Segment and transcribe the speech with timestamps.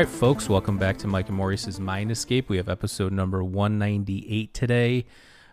[0.00, 2.48] Right, folks, welcome back to Mike and Maurice's Mind Escape.
[2.48, 5.04] We have episode number 198 today.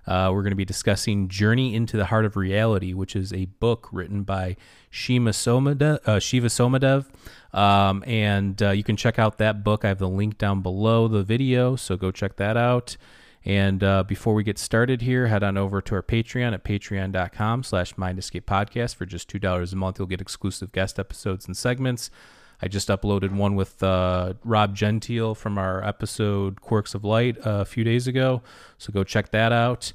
[0.05, 3.43] Uh, we're going to be discussing Journey into the Heart of Reality, which is a
[3.43, 4.55] book written by
[4.89, 7.07] Shima uh, Shiva Somadev.
[7.53, 9.83] Um, and uh, you can check out that book.
[9.83, 12.95] I have the link down below the video, so go check that out.
[13.43, 17.63] And uh, before we get started here, head on over to our Patreon at patreon.com
[17.63, 18.95] slash Podcast.
[18.95, 22.09] For just $2 a month, you'll get exclusive guest episodes and segments.
[22.61, 27.65] I just uploaded one with uh, Rob Gentile from our episode Quirks of Light a
[27.65, 28.41] few days ago.
[28.77, 29.93] So go check that out.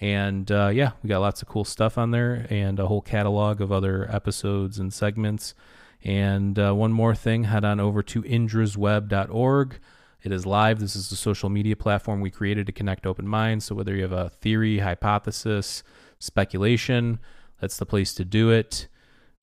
[0.00, 3.60] And uh, yeah, we got lots of cool stuff on there and a whole catalog
[3.60, 5.54] of other episodes and segments.
[6.02, 9.78] And uh, one more thing, head on over to indrasweb.org.
[10.22, 10.80] It is live.
[10.80, 13.66] This is the social media platform we created to connect open minds.
[13.66, 15.82] So whether you have a theory, hypothesis,
[16.18, 17.20] speculation,
[17.60, 18.88] that's the place to do it.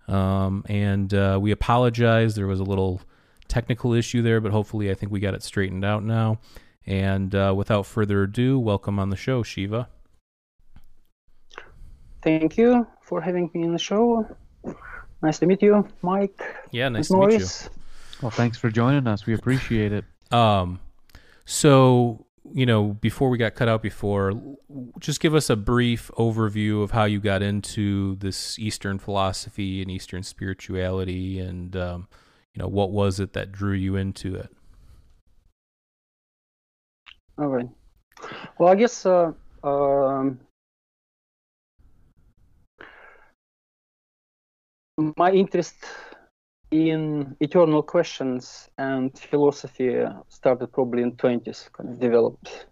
[0.08, 2.36] Um, and uh, we apologize.
[2.36, 3.02] There was a little
[3.48, 6.40] technical issue there, but hopefully, I think we got it straightened out now.
[6.86, 9.90] And uh, without further ado, welcome on the show, Shiva.
[12.22, 14.26] Thank you for having me in the show.
[15.22, 16.42] Nice to meet you, Mike.
[16.72, 17.48] Yeah, nice and to meet you.
[18.22, 19.26] Well, thanks for joining us.
[19.26, 20.06] We appreciate it.
[20.32, 20.80] Um,
[21.46, 24.34] so you know, before we got cut out before,
[25.00, 29.92] just give us a brief overview of how you got into this Eastern philosophy and
[29.92, 32.08] Eastern spirituality, and um,
[32.54, 34.50] you know, what was it that drew you into it?
[37.38, 37.70] All right.
[38.58, 39.32] Well, I guess uh,
[39.64, 40.40] um,
[45.16, 45.76] my interest
[46.72, 52.68] in eternal questions and philosophy started probably in 20s, kind of developed.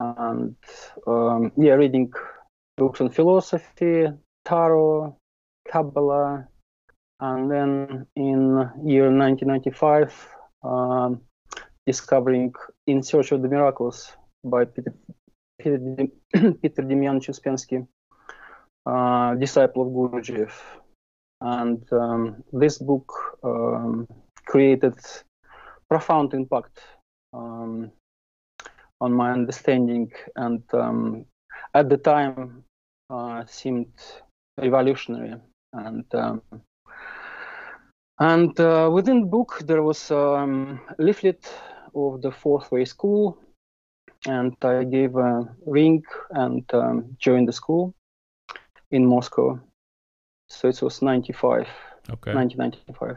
[0.00, 0.56] And
[1.06, 2.12] um, yeah, reading
[2.76, 4.06] books on philosophy,
[4.44, 5.16] tarot,
[5.68, 6.48] Kabbalah,
[7.20, 10.28] and then in year 1995,
[10.64, 11.20] um,
[11.86, 12.52] discovering
[12.86, 14.94] In Search of the Miracles by Peter,
[15.60, 15.78] Peter,
[16.34, 17.86] Peter Uspensky,
[18.86, 20.52] uh, disciple of Gurdjieff.
[21.42, 24.06] And um, this book um,
[24.46, 24.94] created
[25.90, 26.78] profound impact
[27.32, 27.90] um,
[29.00, 31.26] on my understanding and um,
[31.74, 32.64] at the time
[33.10, 33.92] uh, seemed
[34.56, 35.34] revolutionary.
[35.72, 36.42] And um,
[38.20, 41.52] and uh, within the book there was um, a leaflet
[41.94, 43.36] of the Fourth Way School,
[44.26, 47.94] and I gave a ring and um, joined the school
[48.92, 49.60] in Moscow.
[50.52, 51.66] So it was 95,
[52.10, 52.34] Okay.
[52.34, 53.16] 1995.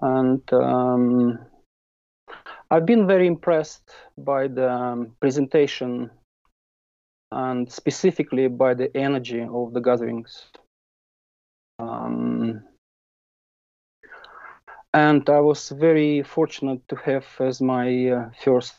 [0.00, 1.38] And um,
[2.70, 6.10] I've been very impressed by the um, presentation
[7.30, 10.46] and specifically by the energy of the gatherings.
[11.78, 12.64] Um,
[14.92, 18.74] and I was very fortunate to have as my uh, first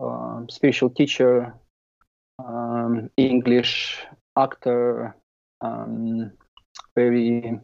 [0.00, 1.54] um spiritual teacher,
[2.38, 4.04] um, English
[4.36, 5.14] actor,
[5.64, 6.32] um,
[6.94, 7.58] very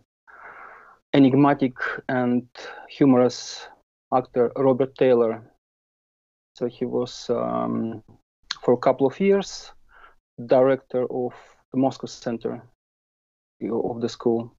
[1.12, 1.74] enigmatic
[2.08, 2.46] and
[2.88, 3.68] humorous
[4.14, 5.42] actor Robert Taylor.
[6.54, 8.02] So he was um,
[8.62, 9.72] for a couple of years
[10.46, 11.34] director of
[11.72, 12.62] the Moscow Center
[13.62, 14.54] of the school.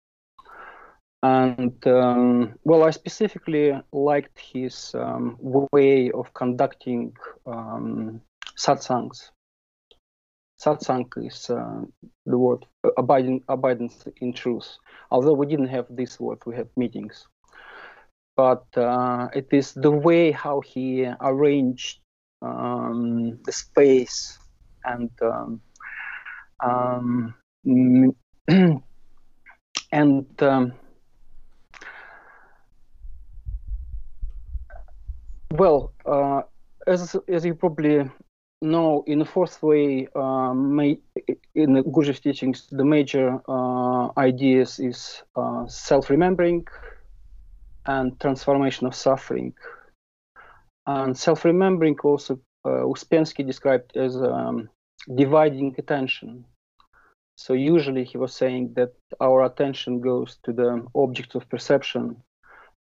[1.23, 5.37] And um, well, I specifically liked his um,
[5.71, 7.13] way of conducting
[7.45, 8.21] um,
[8.57, 9.29] satsangs.
[10.61, 11.81] Satsang is uh,
[12.25, 14.77] the word uh, abiding, abidance in truth.
[15.09, 17.25] Although we didn't have this word, we had meetings.
[18.35, 21.99] But uh, it is the way how he arranged
[22.41, 24.37] um, the space
[24.85, 25.61] and um,
[26.63, 27.33] um,
[29.91, 30.73] and um,
[35.51, 36.41] well, uh,
[36.87, 38.09] as as you probably
[38.61, 40.95] know, in the fourth way, ma-
[41.55, 46.67] in the Gurdjieff teachings, the major uh, ideas is uh, self-remembering
[47.85, 49.53] and transformation of suffering.
[50.85, 54.69] And self-remembering also uh, Uspensky described as um,
[55.15, 56.45] dividing attention.
[57.37, 62.17] So usually he was saying that our attention goes to the objects of perception,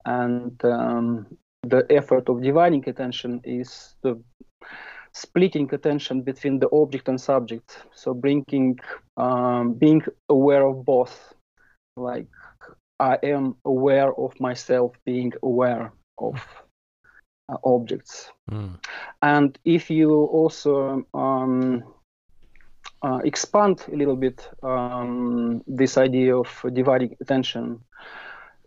[0.05, 1.27] and um,
[1.63, 4.21] the effort of dividing attention is the
[5.13, 7.83] splitting attention between the object and subject.
[7.93, 8.79] So bringing,
[9.17, 11.33] um, being aware of both,
[11.95, 12.27] like
[12.99, 16.35] I am aware of myself being aware of
[17.49, 18.31] uh, objects.
[18.51, 18.79] Mm.
[19.21, 21.83] And if you also um,
[23.01, 27.79] uh, expand a little bit um, this idea of dividing attention,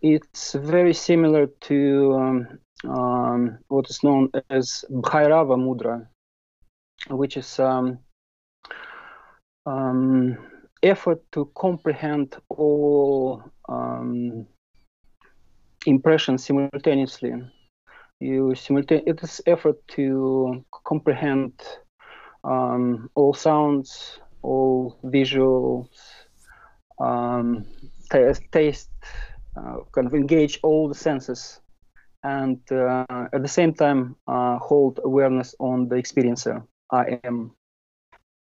[0.01, 6.05] it's very similar to um, um what is known as Bhairava Mudra,
[7.09, 7.99] which is um,
[9.65, 10.37] um,
[10.81, 13.43] effort to comprehend all
[15.85, 17.33] impressions simultaneously
[18.19, 21.53] you simultaneously it is effort to comprehend
[22.43, 25.87] um, all sounds, all visuals,
[26.99, 27.65] um,
[28.11, 28.89] taste, taste
[29.57, 31.61] uh, kind of engage all the senses,
[32.23, 36.65] and uh, at the same time uh, hold awareness on the experiencer.
[36.93, 37.51] I am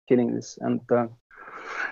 [0.08, 1.06] feeling this, and uh,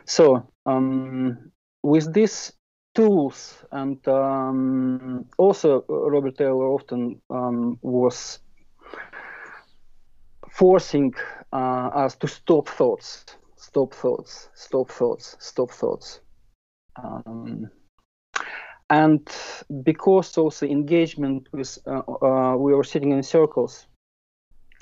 [0.05, 1.51] so um,
[1.83, 2.53] with these
[2.95, 8.41] tools and um, also robert taylor often um, was
[10.51, 11.15] forcing
[11.53, 13.25] uh, us to stop thoughts
[13.57, 16.21] stop thoughts stop thoughts stop thoughts.
[17.03, 17.71] Um,
[18.91, 19.29] and
[19.85, 23.87] because also engagement with uh, uh, we were sitting in circles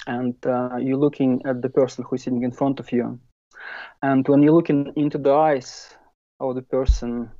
[0.09, 3.21] and uh, you're looking at the person who's sitting in front of you
[4.03, 5.95] and when you're looking into the eyes
[6.41, 7.31] of the person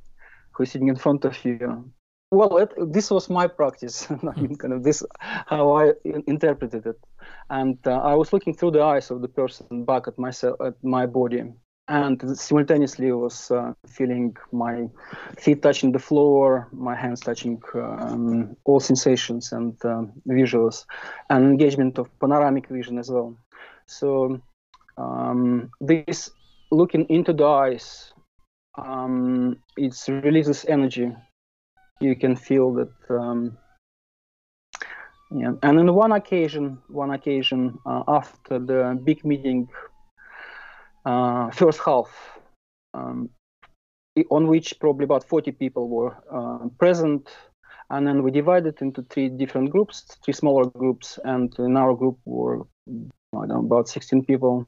[0.51, 1.91] who's sitting in front of you.
[2.31, 4.07] Well, it, this was my practice.
[4.11, 5.93] I mean, kind of this how I
[6.27, 6.99] interpreted it,
[7.49, 10.75] and uh, I was looking through the eyes of the person back at myself, at
[10.83, 11.43] my body,
[11.89, 14.87] and simultaneously was uh, feeling my
[15.37, 20.85] feet touching the floor, my hands touching um, all sensations and um, visuals,
[21.29, 23.35] and engagement of panoramic vision as well.
[23.87, 24.39] So
[24.97, 26.29] um, this
[26.71, 28.13] looking into the eyes
[28.77, 31.11] um, it releases energy.
[31.99, 32.91] You can feel that.
[33.09, 33.57] Um,
[35.31, 39.67] yeah, and on one occasion, one occasion uh, after the big meeting,
[41.09, 42.09] uh, first half,
[42.93, 43.29] um,
[44.29, 47.29] on which probably about 40 people were uh, present,
[47.89, 52.17] and then we divided into three different groups, three smaller groups, and in our group
[52.25, 52.67] were
[53.33, 54.65] I don't know, about 16 people.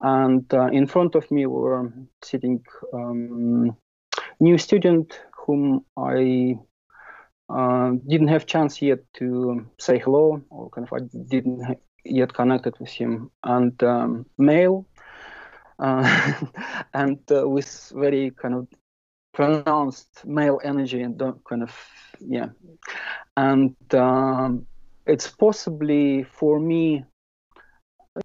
[0.00, 1.92] And uh, in front of me were
[2.22, 2.62] sitting
[2.92, 3.76] um,
[4.40, 6.58] new student whom I
[7.48, 12.74] uh, didn't have chance yet to say hello or kind of I didn't yet connected
[12.80, 13.30] with him.
[13.42, 14.86] And um, male
[16.94, 18.68] and uh, with very kind of
[19.32, 21.74] pronounced male energy and kind of
[22.20, 22.48] yeah.
[23.36, 24.66] And um,
[25.06, 27.04] it's possibly for me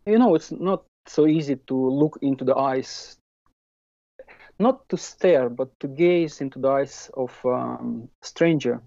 [0.06, 3.18] you know it's not so easy to look into the eyes.
[4.60, 8.82] Not to stare but to gaze into the eyes of um, stranger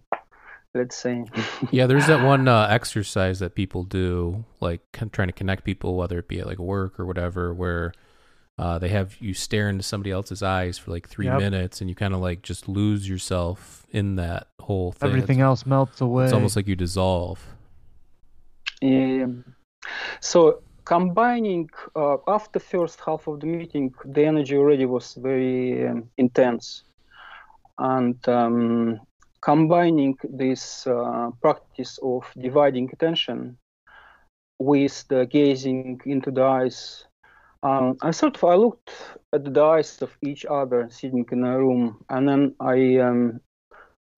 [0.75, 1.25] let's say.
[1.71, 4.81] Yeah there's that one uh, exercise that people do like
[5.13, 7.93] trying to connect people whether it be at like work or whatever where
[8.63, 11.39] uh, they have you stare into somebody else's eyes for like three yep.
[11.39, 15.09] minutes and you kind of like just lose yourself in that whole thing.
[15.09, 16.25] Everything it's, else melts away.
[16.25, 17.41] it's almost like you dissolve.
[18.81, 19.27] Yeah
[20.21, 26.11] so combining uh, after first half of the meeting the energy already was very um,
[26.17, 26.85] intense.
[27.79, 29.01] And um,
[29.41, 33.57] combining this uh, practice of dividing attention
[34.59, 37.05] with the gazing into the eyes
[37.63, 38.91] um, i sort of i looked
[39.33, 43.41] at the eyes of each other sitting in a room and then i um,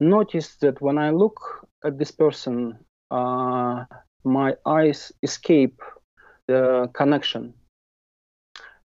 [0.00, 1.40] noticed that when i look
[1.84, 2.78] at this person
[3.10, 3.84] uh,
[4.24, 5.80] my eyes escape
[6.48, 7.54] the connection.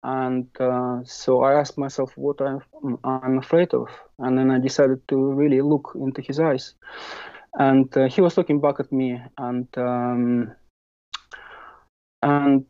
[0.03, 2.61] And uh, so I asked myself what I'm,
[3.05, 3.89] I'm afraid of.
[4.19, 6.75] And then I decided to really look into his eyes.
[7.55, 9.21] And uh, he was looking back at me.
[9.37, 10.55] And, um,
[12.23, 12.67] and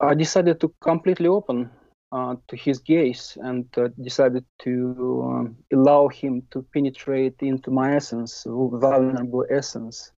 [0.00, 1.70] I decided to completely open
[2.12, 7.96] uh, to his gaze and uh, decided to um, allow him to penetrate into my
[7.96, 10.12] essence, vulnerable essence.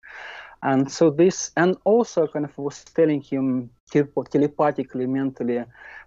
[0.64, 5.64] And so this and also kind of was telling him telepathically mentally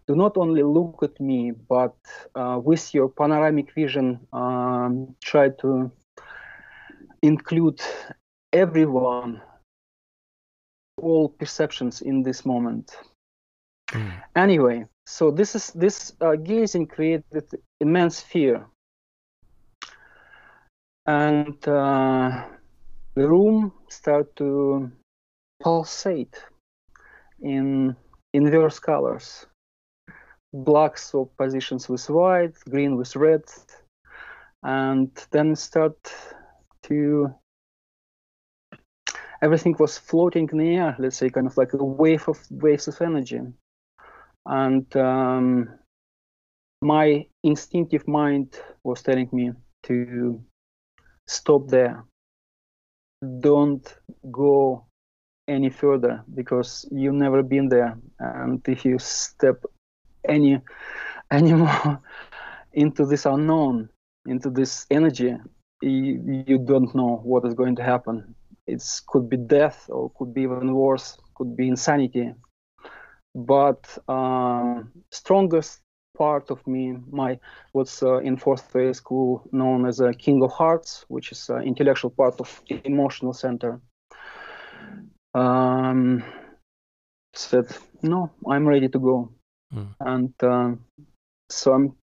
[0.09, 1.95] do not only look at me but
[2.35, 5.91] uh, with your panoramic vision um, try to
[7.23, 7.81] include
[8.53, 9.41] everyone
[11.01, 12.97] all perceptions in this moment
[13.89, 14.13] mm.
[14.37, 17.45] anyway so this is this uh, gazing created
[17.81, 18.67] immense fear
[21.09, 22.45] and uh,
[23.15, 24.93] the room start to
[25.63, 26.37] pulsate
[27.41, 27.97] in
[28.35, 29.47] inverse colors.
[30.53, 33.43] Black swap positions with white, green with red,
[34.63, 35.97] and then start
[36.83, 37.35] to
[39.41, 42.89] everything was floating in the air let's say kind of like a wave of waves
[42.89, 43.41] of energy
[44.49, 45.69] and um,
[46.81, 49.53] my instinctive mind was telling me
[49.85, 50.43] to
[51.27, 52.05] stop there.
[53.41, 53.87] Don't
[54.31, 54.87] go
[55.49, 57.99] any further because you've never been there.
[58.19, 59.63] And if you step
[60.29, 60.61] any
[61.31, 62.01] anymore
[62.73, 63.89] into this unknown
[64.27, 65.35] into this energy
[65.83, 68.35] you, you don't know what is going to happen.
[68.67, 72.33] It could be death or could be even worse could be insanity
[73.35, 75.81] but um, strongest
[76.17, 77.39] part of me my
[77.73, 81.63] what's uh, in fourth grade school known as a king of hearts which is an
[81.63, 83.81] intellectual part of emotional center
[85.35, 86.25] um,
[87.35, 87.67] said
[88.03, 89.31] no i'm ready to go
[89.73, 89.89] mm.
[90.01, 90.73] and uh,
[91.49, 91.97] so i'm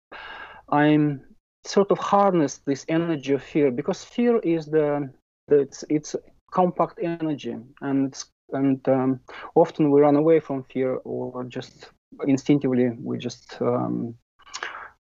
[0.69, 1.21] i'm
[1.65, 5.11] sort of harness this energy of fear because fear is the,
[5.49, 6.15] the it's it's
[6.53, 9.21] compact energy and and um,
[9.55, 11.91] often we run away from fear or just
[12.27, 14.15] instinctively we just um,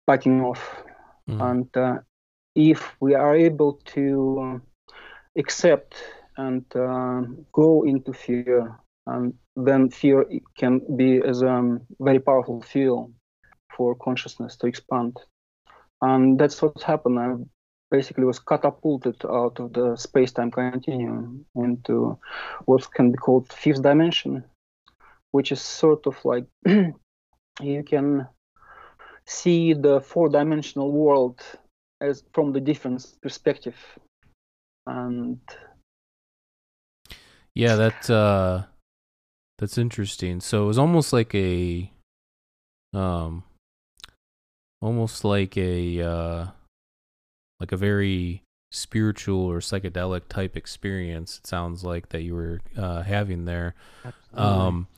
[0.07, 0.83] backing off
[1.29, 1.41] mm.
[1.51, 1.99] and uh,
[2.55, 4.61] if we are able to
[5.37, 5.97] accept
[6.37, 7.23] and uh,
[7.53, 10.27] go into fear and then fear
[10.59, 13.11] can be as a um, very powerful fuel
[13.77, 15.17] for consciousness to expand
[16.03, 17.49] and that's what happened.
[17.91, 22.19] Basically was catapulted out of the space-time continuum into
[22.65, 24.45] what can be called fifth dimension,
[25.31, 28.27] which is sort of like you can
[29.27, 31.41] see the four-dimensional world
[32.01, 33.77] as from the different perspective,
[34.87, 35.41] and
[37.55, 38.65] yeah, that uh,
[39.59, 40.41] that's interesting.
[40.41, 41.91] So it was almost like a
[42.93, 43.45] um
[44.83, 46.47] almost like a uh,
[47.61, 51.39] like a very spiritual or psychedelic type experience.
[51.39, 53.75] It sounds like that you were uh, having there.
[54.35, 54.89] Um,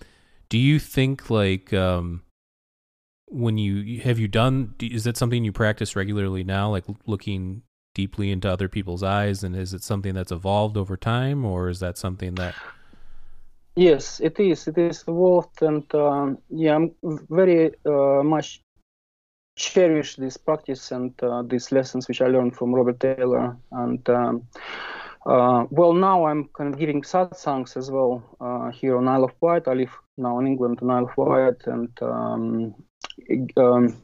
[0.48, 2.22] do you think like um,
[3.26, 4.74] when you have you done?
[4.80, 6.70] Is that something you practice regularly now?
[6.70, 7.62] Like looking
[7.94, 11.80] deeply into other people's eyes, and is it something that's evolved over time, or is
[11.80, 12.54] that something that
[13.78, 14.66] Yes, it is.
[14.66, 16.94] It is evolved, and um, yeah, I'm
[17.30, 18.60] very uh, much
[19.58, 23.56] cherish this practice and uh, these lessons which I learned from Robert Taylor.
[23.72, 24.48] And um,
[25.26, 29.32] uh, well, now I'm kind of giving satsangs as well uh, here on Isle of
[29.40, 29.68] Wight.
[29.68, 32.74] I live now in England on Isle of Wight, and um,
[33.56, 34.02] um,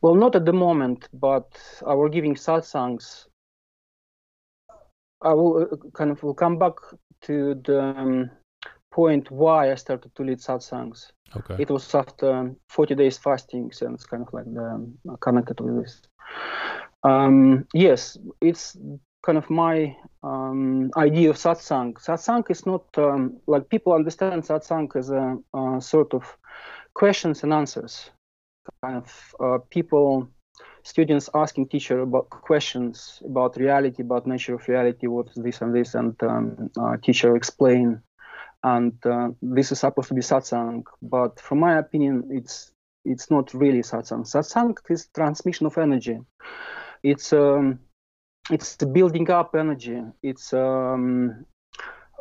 [0.00, 1.48] well, not at the moment, but
[1.86, 3.26] I will giving satsangs.
[5.22, 6.74] I will kind of will come back
[7.22, 8.30] to the um,
[8.94, 11.10] point why I started to lead satsangs.
[11.36, 11.56] Okay.
[11.58, 16.00] It was after 40 days fasting, so it's kind of like the, connected with this.
[17.02, 18.76] Um, yes, it's
[19.26, 21.94] kind of my um, idea of satsang.
[21.94, 26.36] Satsang is not um, like people understand satsang as a, a, sort of
[26.94, 28.10] questions and answers.
[28.82, 30.28] Kind of uh, people,
[30.84, 35.74] students asking teacher about questions about reality, about nature of reality, what is this and
[35.74, 38.00] this, and um, uh, teacher explain
[38.64, 43.52] and uh, this is supposed to be satsang but from my opinion it's it's not
[43.54, 44.24] really satsang.
[44.24, 46.18] Satsang is transmission of energy.
[47.02, 47.80] It's um,
[48.50, 50.02] it's building up energy.
[50.22, 51.44] It's um,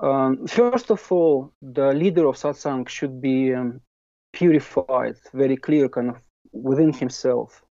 [0.01, 3.81] um, first of all the leader of satsang should be um,
[4.33, 6.17] purified very clear kind of
[6.51, 7.63] within himself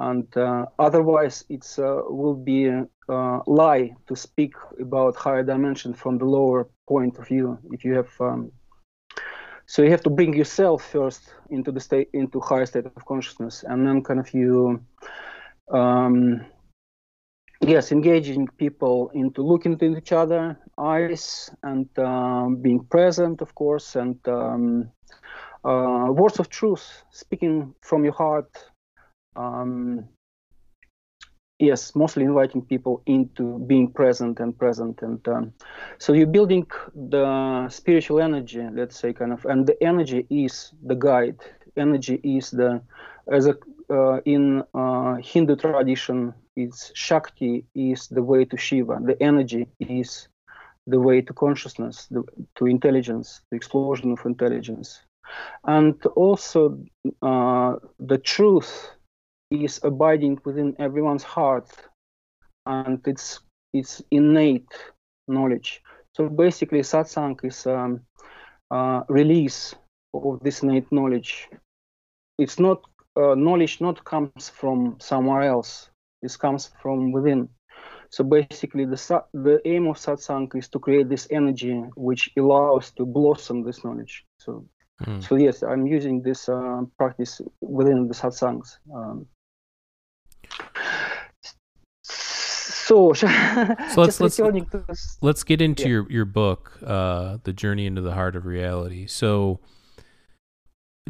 [0.00, 5.94] and uh, otherwise it's uh, will be a uh, lie to speak about higher dimension
[5.94, 8.50] from the lower point of view if you have um,
[9.66, 13.64] so you have to bring yourself first into the state into higher state of consciousness
[13.68, 14.80] and then kind of you
[15.72, 16.44] um,
[17.60, 23.96] yes engaging people into looking into each other eyes and um, being present of course
[23.96, 24.90] and um,
[25.64, 28.50] uh, words of truth speaking from your heart
[29.36, 30.08] um,
[31.58, 35.52] yes mostly inviting people into being present and present and um,
[35.98, 40.94] so you're building the spiritual energy let's say kind of and the energy is the
[40.94, 41.38] guide.
[41.76, 42.80] Energy is the
[43.30, 43.54] as a
[43.90, 48.98] uh, in uh, hindu tradition it's shakti is the way to shiva.
[49.02, 50.28] The energy is
[50.86, 52.24] the way to consciousness the,
[52.56, 55.00] to intelligence the explosion of intelligence.
[55.64, 56.78] And also
[57.20, 58.90] uh, the truth
[59.50, 61.70] is abiding within everyone's heart
[62.66, 63.40] and it's
[63.72, 64.72] it's innate
[65.28, 65.82] knowledge.
[66.14, 68.00] So basically, satsang is um,
[68.70, 69.74] uh, release
[70.14, 71.48] of this innate knowledge.
[72.38, 72.82] It's not
[73.16, 75.90] uh, knowledge not comes from somewhere else.
[76.22, 77.48] It comes from within.
[78.10, 83.04] So basically, the the aim of satsang is to create this energy which allows to
[83.04, 84.24] blossom this knowledge.
[84.38, 84.66] So,
[85.04, 85.22] mm.
[85.22, 88.78] so yes, I'm using this uh, practice within the satsangs.
[88.94, 89.26] Um,
[92.86, 93.26] so, so
[93.96, 94.38] let's let's,
[95.20, 95.88] let's get into yeah.
[95.88, 99.58] your your book, uh, "The Journey into the Heart of Reality." So,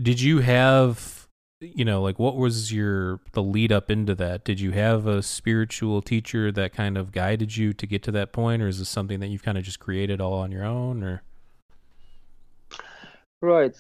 [0.01, 1.29] did you have
[1.61, 5.23] you know like what was your the lead up into that did you have a
[5.23, 8.91] spiritual teacher that kind of guided you to get to that point or is this
[8.91, 11.23] something that you've kind of just created all on your own or
[13.41, 13.75] right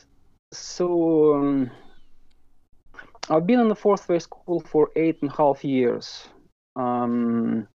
[0.52, 1.70] so um,
[3.28, 6.28] i've been in the fourth way school for eight and a half years
[6.76, 7.68] um,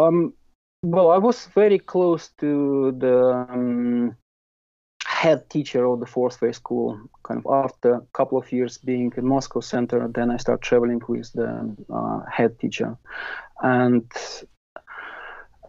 [0.00, 0.32] um
[0.82, 3.16] well i was very close to the
[3.50, 4.16] um,
[5.20, 6.98] head teacher of the fourth way school.
[7.22, 11.02] Kind of after a couple of years being in Moscow center, then I start traveling
[11.08, 12.96] with the uh, head teacher,
[13.62, 14.10] and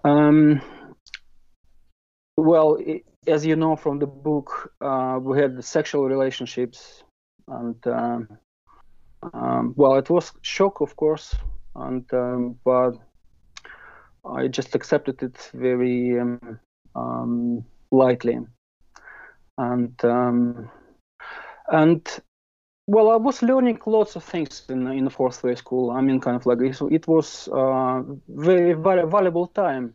[0.04, 0.62] um,
[2.38, 7.04] well, it, as you know from the book, uh, we had sexual relationships,
[7.48, 8.28] and um,
[9.34, 11.36] um, well, it was shock, of course,
[11.76, 12.94] and um, but
[14.24, 16.60] I just accepted it very um,
[16.96, 18.40] um, lightly
[19.58, 20.70] and um,
[21.72, 22.08] and
[22.88, 25.92] well, I was learning lots of things in in the fourth way school.
[25.92, 29.94] I mean, kind of like so it was uh, very very valuable time.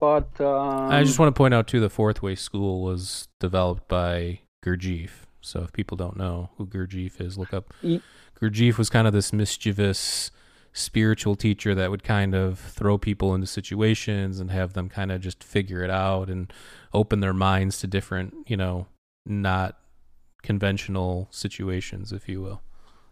[0.00, 3.88] But um, I just want to point out too, the fourth way school was developed
[3.88, 5.10] by Gurdjieff.
[5.40, 7.72] So if people don't know who Gurdjieff is, look up.
[8.40, 10.30] Gurdjieff was kind of this mischievous
[10.78, 15.20] spiritual teacher that would kind of throw people into situations and have them kind of
[15.20, 16.52] just figure it out and
[16.92, 18.86] open their minds to different, you know,
[19.26, 19.78] not
[20.42, 22.62] conventional situations, if you will.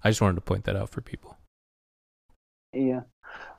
[0.02, 1.36] I just wanted to point that out for people.
[2.72, 3.02] Yeah.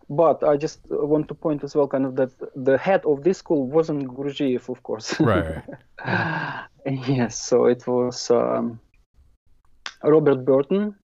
[0.10, 3.40] But I just want to point as well, kind of that the head of this
[3.40, 5.20] school wasn't Gurdjieff, of course.
[5.20, 5.62] Right.
[6.06, 6.66] right.
[6.86, 7.42] yes.
[7.42, 8.80] So it was um,
[10.02, 10.96] Robert Burton,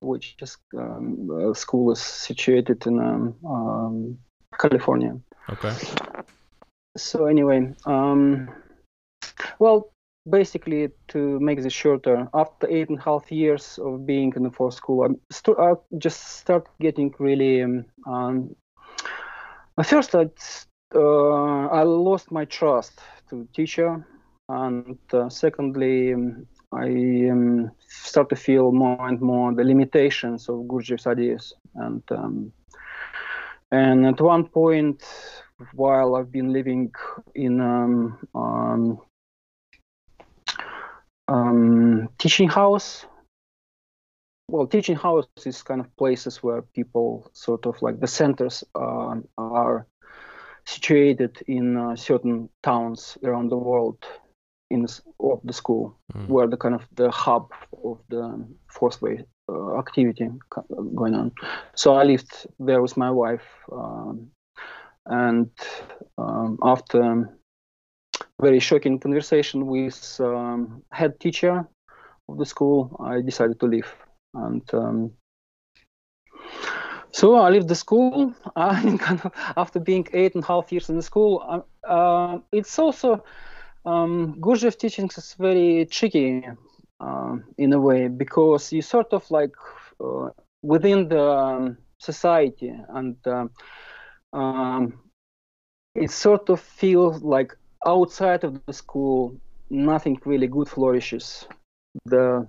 [0.00, 4.18] which is um, school is situated in um, um,
[4.58, 5.18] California.
[5.48, 5.74] Okay.
[6.96, 8.48] So anyway, um,
[9.58, 9.92] well,
[10.28, 14.50] basically to make this shorter, after eight and a half years of being in the
[14.50, 17.62] fourth school, I, st- I just start getting really.
[17.62, 18.56] Um, um,
[19.82, 20.28] first, I,
[20.94, 24.06] uh, I lost my trust to teacher,
[24.48, 30.66] and uh, secondly, um, I um, start to feel more and more the limitations of
[30.66, 31.52] Gurdjieff's ideas.
[31.74, 32.52] And um,
[33.72, 35.04] and at one point,
[35.74, 36.92] while I've been living
[37.34, 39.00] in um, um,
[41.28, 43.06] um teaching house,
[44.48, 49.16] well, teaching house is kind of places where people sort of like the centers uh,
[49.38, 49.86] are
[50.66, 54.04] situated in uh, certain towns around the world
[54.70, 56.28] in the, of the school, mm.
[56.28, 57.52] where the kind of the hub
[57.84, 60.28] of the fourth way uh, activity
[60.94, 61.32] going on.
[61.74, 64.30] So I lived there with my wife, um,
[65.06, 65.50] and
[66.18, 67.28] um, after
[68.40, 71.68] very shocking conversation with um, head teacher
[72.28, 73.92] of the school, I decided to leave.
[74.34, 75.12] And um,
[77.12, 78.34] so I left the school.
[78.56, 82.78] I kind of, after being eight and a half years in the school, uh it's
[82.78, 83.24] also
[83.84, 86.46] um, Gurdjieff teachings is very tricky
[87.00, 89.54] uh, in a way because you sort of like
[90.02, 90.28] uh,
[90.62, 93.46] within the um, society and uh,
[94.32, 95.00] um,
[95.94, 99.34] it sort of feels like outside of the school
[99.70, 101.46] nothing really good flourishes.
[102.04, 102.46] The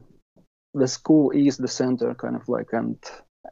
[0.73, 2.97] the school is the center kind of like and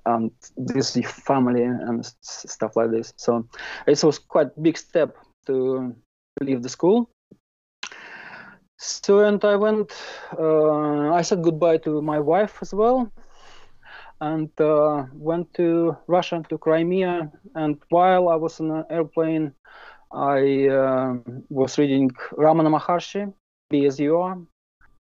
[0.05, 3.13] and this is family and stuff like this.
[3.17, 3.47] So
[3.87, 5.15] it was quite big step
[5.47, 5.95] to
[6.41, 7.09] leave the school
[8.79, 9.91] so and I went.
[10.37, 13.11] Uh, I said goodbye to my wife as well,
[14.21, 17.31] and uh, went to Russia to Crimea.
[17.55, 19.53] And while I was in an airplane,
[20.11, 21.15] I uh,
[21.49, 23.33] was reading Ramana Maharshi,
[23.69, 24.37] Be As You Are.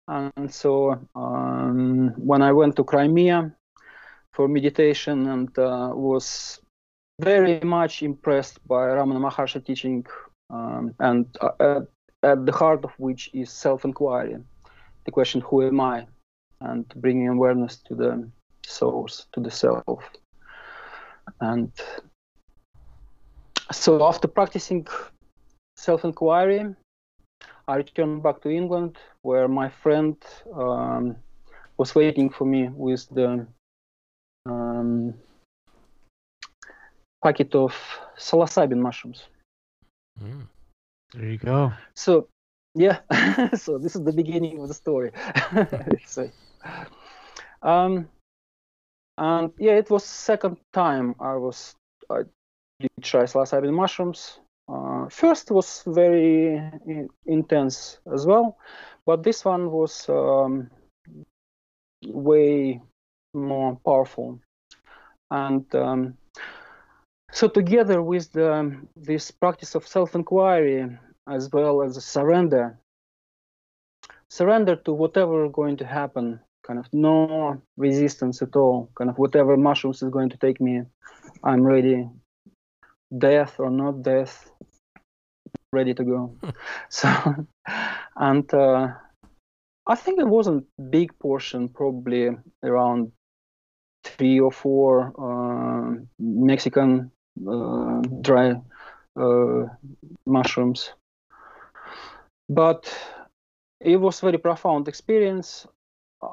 [0.08, 3.54] And so um, when I went to Crimea
[4.34, 6.60] for meditation and uh, was
[7.20, 10.06] very much impressed by Ramana Maharshi teaching
[10.50, 11.82] um, and uh,
[12.26, 14.38] at the heart of which is self-inquiry,
[15.06, 16.08] the question, who am I?
[16.62, 18.30] And bringing awareness to the
[18.66, 20.04] source, to the self.
[21.40, 21.72] And
[23.72, 24.88] so after practicing
[25.78, 26.76] self-inquiry,
[27.68, 30.16] I returned back to England, where my friend
[30.54, 31.16] um,
[31.78, 33.46] was waiting for me with the
[34.46, 35.14] um,
[37.24, 37.76] packet of
[38.18, 39.24] psilocybin mushrooms.
[40.22, 40.48] Mm.
[41.16, 41.72] There you go.
[41.96, 42.28] So,
[42.74, 43.00] yeah,
[43.56, 45.12] so this is the beginning of the story.
[46.06, 46.30] so,
[47.62, 48.10] um,
[49.18, 51.76] and yeah, it was second time I was
[52.10, 52.24] I
[52.82, 54.40] did try psilocybin mushrooms.
[54.68, 58.58] Uh, first was very in- intense as well,
[59.06, 60.70] but this one was um,
[62.08, 62.82] way
[63.34, 64.40] more powerful.
[65.32, 66.18] And um,
[67.32, 72.78] so, together with the, this practice of self-inquiry as well as a surrender,
[74.30, 76.88] surrender to whatever going to happen, kind of.
[76.94, 80.82] No resistance at all, kind of whatever mushrooms is going to take me,
[81.44, 82.08] I'm ready,
[83.18, 84.50] death or not death,
[85.72, 86.36] ready to go.
[86.90, 87.08] so,
[88.16, 88.88] and uh,
[89.88, 92.30] I think it wasn't big portion, probably
[92.64, 93.12] around
[94.04, 97.12] three or four uh, Mexican
[97.48, 98.56] uh, dry
[99.20, 99.66] uh,
[100.26, 100.92] mushrooms,
[102.50, 102.92] but
[103.80, 105.68] it was very profound experience.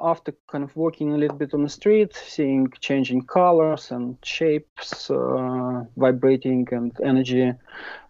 [0.02, 5.10] After kind of walking a little bit on the street, seeing changing colors and shapes,
[5.10, 7.52] uh, vibrating and energy,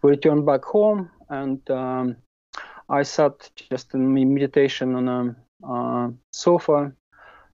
[0.01, 2.15] we returned back home and um,
[2.89, 5.35] I sat just in meditation on a
[5.67, 6.93] uh, sofa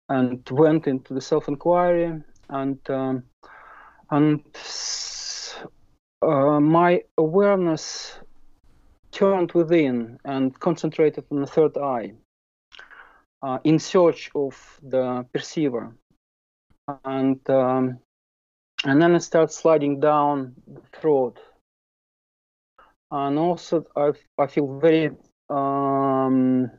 [0.09, 3.23] and went into the self-inquiry and um,
[4.11, 4.41] and
[6.21, 8.19] uh, my awareness
[9.11, 12.13] turned within and concentrated on the third eye
[13.41, 15.95] uh, in search of the perceiver
[17.05, 17.99] and um,
[18.85, 21.39] and then it starts sliding down the throat
[23.11, 25.11] and also I, I feel very
[25.49, 26.71] um,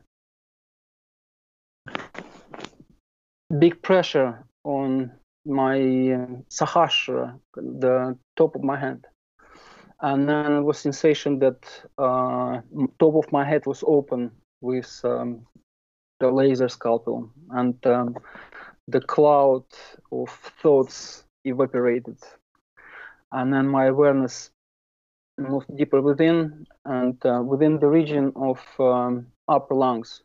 [3.59, 5.11] big pressure on
[5.45, 9.05] my uh, sahasrara, the top of my head.
[10.01, 11.59] And then it was sensation that
[11.97, 12.61] uh,
[12.99, 15.45] top of my head was open with um,
[16.19, 18.15] the laser scalpel, and um,
[18.87, 19.63] the cloud
[20.11, 20.29] of
[20.61, 22.17] thoughts evaporated.
[23.31, 24.49] And then my awareness
[25.37, 30.23] moved deeper within, and uh, within the region of um, upper lungs,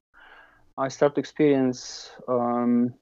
[0.79, 2.95] I start to experience um,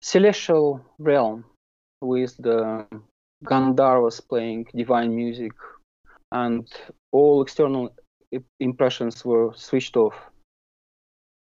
[0.00, 1.44] celestial realm
[2.00, 2.86] with the
[3.44, 5.52] Gandharvas playing divine music,
[6.32, 6.68] and
[7.12, 7.94] all external
[8.60, 10.14] impressions were switched off.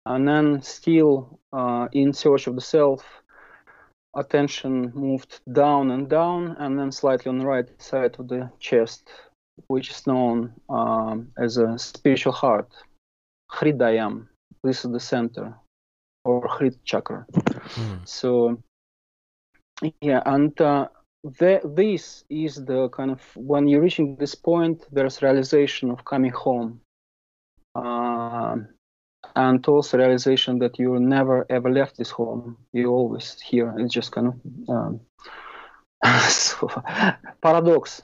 [0.06, 3.04] And then, still uh, in search of the self,
[4.14, 9.10] attention moved down and down, and then slightly on the right side of the chest,
[9.66, 12.72] which is known um, as a spiritual heart,
[13.50, 14.28] Hridayam.
[14.62, 15.54] This is the center,
[16.24, 17.26] or Hrid chakra.
[17.32, 18.08] Mm.
[18.08, 18.62] So,
[20.00, 20.88] yeah, and uh,
[21.24, 26.32] the, this is the kind of when you're reaching this point, there's realization of coming
[26.32, 26.80] home.
[27.74, 28.68] Um,
[29.36, 32.56] and also realization that you never ever left this home.
[32.72, 33.74] You're always here.
[33.78, 35.00] It's just kind of um,
[36.28, 36.68] so,
[37.42, 38.02] paradox.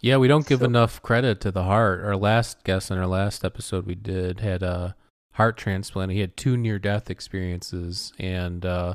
[0.00, 2.04] Yeah, we don't give So- enough credit to the heart.
[2.04, 4.94] Our last guest on our last episode we did had a
[5.32, 6.12] heart transplant.
[6.12, 8.94] He had two near death experiences, and uh,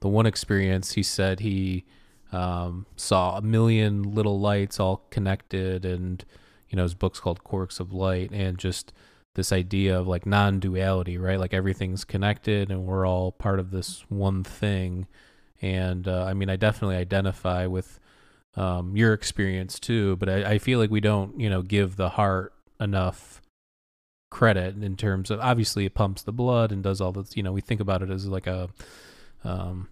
[0.00, 1.84] the one experience he said he
[2.32, 6.24] um, saw a million little lights all connected, and
[6.68, 8.92] you know his book's called Quirks of Light, and just
[9.34, 11.38] this idea of like non-duality, right?
[11.38, 15.06] Like everything's connected, and we're all part of this one thing.
[15.62, 17.98] And uh, I mean, I definitely identify with
[18.56, 22.10] um, your experience too, but I, I feel like we don't, you know, give the
[22.10, 23.40] heart enough
[24.30, 27.36] credit in terms of obviously it pumps the blood and does all this.
[27.36, 28.68] You know, we think about it as like a,
[29.44, 29.88] um,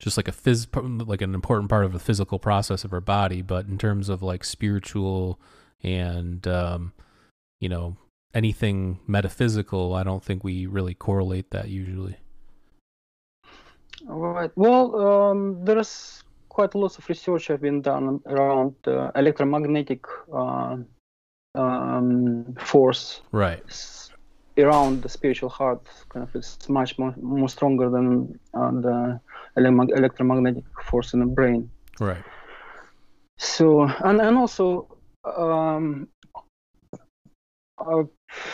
[0.00, 0.66] just like a phys,
[1.06, 3.42] like an important part of the physical process of our body.
[3.42, 5.38] But in terms of like spiritual
[5.82, 6.92] and, um,
[7.60, 7.96] you know,
[8.34, 12.16] anything metaphysical, I don't think we really correlate that usually.
[14.08, 14.50] All right.
[14.56, 20.76] Well, um, there's quite a lot of research have been done around uh, electromagnetic uh,
[21.54, 23.62] um, force Right.
[24.56, 25.86] around the spiritual heart.
[26.08, 29.20] Kind of, it's much more more stronger than uh, the
[29.56, 31.70] electromagnetic force in the brain.
[31.98, 32.22] Right.
[33.38, 36.08] So, and and also, um,
[37.78, 38.04] uh,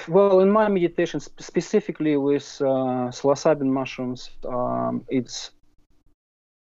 [0.09, 5.51] well, in my meditation, sp- specifically with uh, psilocybin mushrooms, um, it's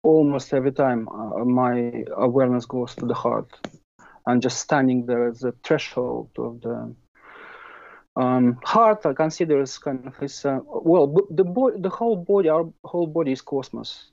[0.03, 3.49] almost every time uh, my awareness goes to the heart
[4.25, 6.95] and just standing there as a threshold of the
[8.15, 12.49] um, heart I consider as kind of is uh, well the bo- the whole body
[12.49, 14.11] our whole body is cosmos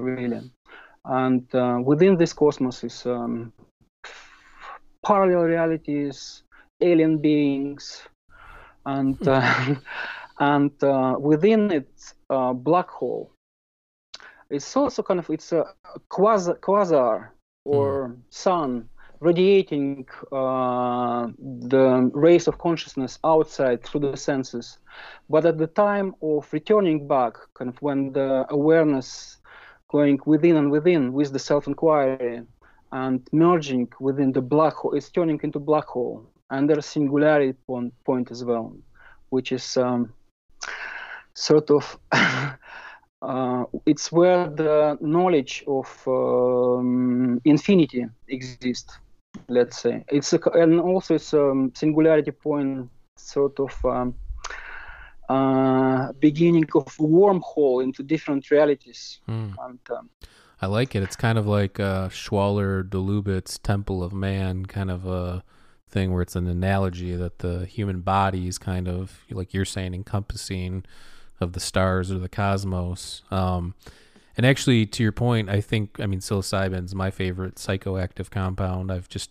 [0.00, 0.50] really
[1.04, 3.52] and uh, within this cosmos is um,
[5.04, 6.42] parallel realities
[6.80, 8.02] alien beings
[8.86, 9.74] and uh,
[10.38, 11.90] and uh, within it
[12.30, 13.30] uh, black hole
[14.50, 15.64] it's also kind of it's a
[16.10, 17.28] quasar, quasar
[17.64, 18.16] or mm.
[18.30, 18.88] sun
[19.20, 24.78] radiating uh, the rays of consciousness outside through the senses.
[25.28, 29.36] But at the time of returning back, kind of when the awareness
[29.90, 32.42] going within and within with the self-inquiry
[32.92, 36.26] and merging within the black hole, it's turning into black hole.
[36.50, 38.76] And there's singularity point, point as well,
[39.28, 40.12] which is um,
[41.34, 41.98] sort of
[43.22, 48.98] uh, it's where the knowledge of um, infinity exists
[49.48, 54.14] let's say it's a, and also it's a singularity point sort of um,
[55.30, 59.54] uh, beginning of wormhole into different realities mm.
[59.66, 60.10] and, um,
[60.60, 64.90] i like it it's kind of like uh, Schwaller de Lubicz's temple of man kind
[64.90, 65.42] of a
[65.88, 69.94] thing where it's an analogy that the human body is kind of like you're saying
[69.94, 70.84] encompassing
[71.40, 73.74] of the stars or the cosmos um,
[74.36, 78.90] and actually, to your point, I think I mean psilocybin's my favorite psychoactive compound.
[78.90, 79.30] I've just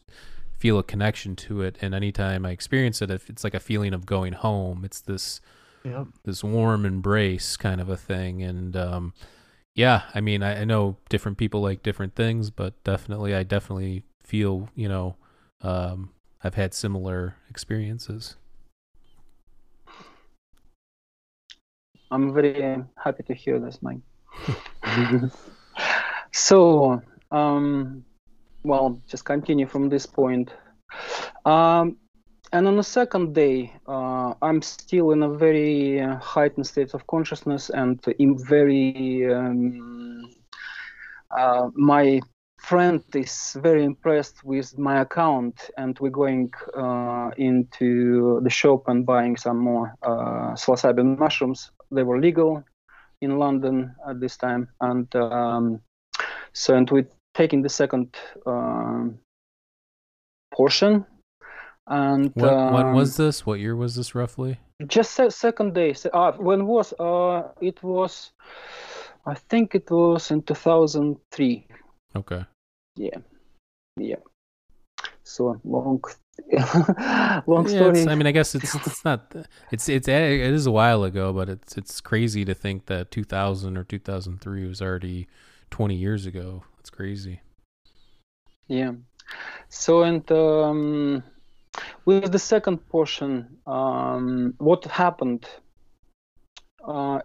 [0.60, 4.06] feel a connection to it, and anytime I experience it, it's like a feeling of
[4.06, 4.84] going home.
[4.84, 5.42] It's this
[5.84, 6.08] yep.
[6.24, 9.14] this warm embrace kind of a thing, and um,
[9.76, 14.04] yeah, I mean, I, I, know different people like different things, but definitely, I definitely
[14.24, 15.16] feel you know
[15.62, 16.12] um,
[16.44, 18.36] I've had similar experiences.
[22.12, 24.00] I'm very happy to hear this, Mike.
[26.32, 28.04] so, um,
[28.64, 30.52] well, just continue from this point.
[31.46, 31.98] Um,
[32.52, 37.06] and on the second day, uh, I'm still in a very uh, heightened state of
[37.08, 39.32] consciousness and in very.
[39.34, 40.36] Um,
[41.38, 42.20] uh, my
[42.58, 49.06] friend is very impressed with my account, and we're going uh, into the shop and
[49.06, 51.72] buying some more uh, psilocybin mushrooms.
[51.92, 52.64] They were legal,
[53.22, 55.82] in London at this time, and um,
[56.54, 59.20] so and we're taking the second um,
[60.54, 61.06] portion.
[61.90, 63.46] And what, um, when was this?
[63.46, 64.60] What year was this roughly?
[64.88, 65.96] Just se- second day.
[66.14, 68.32] Uh, when was uh, it was?
[69.26, 71.68] I think it was in 2003.
[72.16, 72.46] Okay.
[72.96, 73.18] Yeah,
[73.98, 74.16] yeah.
[75.24, 76.02] So long
[77.48, 78.04] Long story.
[78.04, 79.36] Yeah, I mean, I guess it's it's not
[79.72, 83.78] it's it's it is a while ago, but it's it's crazy to think that 2000
[83.78, 85.28] or 2003 was already
[85.72, 86.64] 20 years ago.
[86.78, 87.42] That's crazy.
[88.68, 88.94] Yeah.
[89.70, 91.24] So and um,
[92.06, 95.46] with the second portion, um, what happened?
[96.86, 97.20] Uh,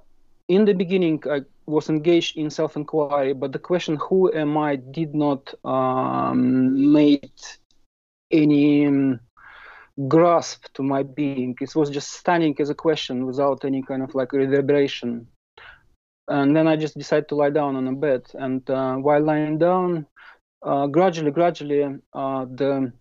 [0.49, 5.15] in the beginning, I was engaged in self-inquiry, but the question "Who am I?" did
[5.15, 7.41] not um, made
[8.31, 9.21] any um,
[10.09, 11.57] grasp to my being.
[11.61, 15.27] It was just standing as a question without any kind of like reverberation.
[16.29, 18.23] And then I just decided to lie down on a bed.
[18.35, 20.07] And uh, while lying down,
[20.63, 22.93] uh, gradually, gradually, uh, the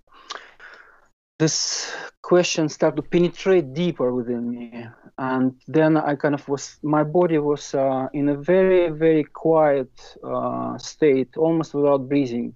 [1.39, 1.91] this
[2.21, 4.85] question started to penetrate deeper within me.
[5.17, 9.91] And then I kind of was, my body was uh, in a very, very quiet
[10.23, 12.53] uh, state, almost without breathing,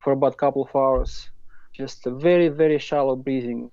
[0.00, 1.30] for about a couple of hours
[1.80, 3.70] just a very, very shallow breathing.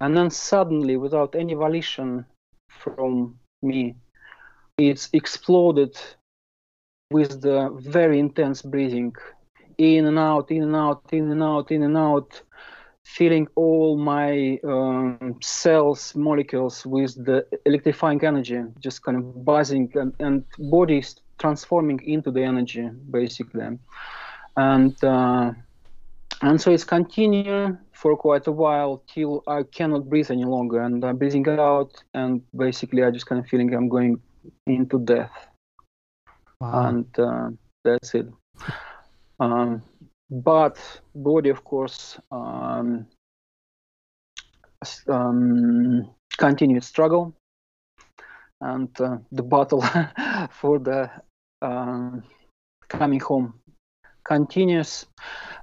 [0.00, 2.24] And then suddenly, without any volition
[2.68, 3.96] from me,
[4.78, 5.94] it's exploded
[7.10, 9.12] with the very intense breathing
[9.76, 12.42] in and out, in and out, in and out, in and out,
[13.08, 20.12] filling all my um, cells, molecules with the electrifying energy, just kind of buzzing and,
[20.20, 23.78] and bodies transforming into the energy, basically.
[24.56, 25.52] And uh,
[26.42, 31.02] and so it's continuing for quite a while till I cannot breathe any longer, and
[31.04, 34.20] I'm breathing out, and basically I just kind of feeling I'm going
[34.66, 35.36] into death,
[36.60, 36.88] wow.
[36.88, 37.50] and uh,
[37.84, 38.26] that's it.
[39.40, 39.82] Um,
[40.30, 40.78] but
[41.14, 43.06] body, of course, um,
[45.08, 47.34] um, continued struggle,
[48.60, 49.82] and uh, the battle
[50.50, 51.10] for the
[51.62, 52.22] um,
[52.88, 53.54] coming home
[54.24, 55.06] continues.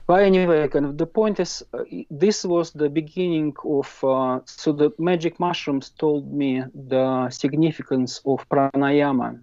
[0.08, 4.04] But anyway, kind of the point is, uh, this was the beginning of.
[4.04, 9.40] Uh, so the magic mushrooms told me the significance of pranayama.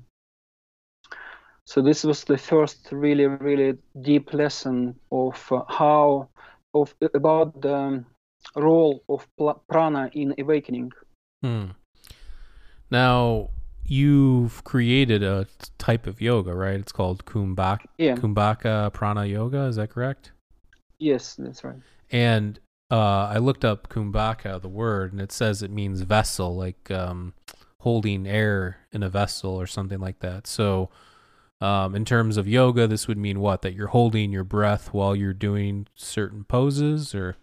[1.67, 6.29] So this was the first really, really deep lesson of uh, how
[6.75, 8.05] of about the
[8.57, 9.27] role of
[9.69, 10.93] prana in awakening.
[11.43, 11.67] Hmm.
[12.91, 13.51] Now
[13.85, 15.47] you've created a
[15.79, 16.79] type of yoga, right?
[16.81, 18.17] It's called Kumbhaka, Yeah.
[18.17, 19.65] Kumbhaka Prana Yoga.
[19.65, 20.33] Is that correct?
[20.99, 21.77] Yes, that's right.
[22.11, 22.59] And
[22.91, 27.35] uh, I looked up Kumbhaka, the word, and it says it means vessel, like um,
[27.81, 30.47] holding air in a vessel or something like that.
[30.47, 30.91] So,
[31.63, 33.63] um, in terms of yoga, this would mean what?
[33.63, 37.37] That you're holding your breath while you're doing certain poses, or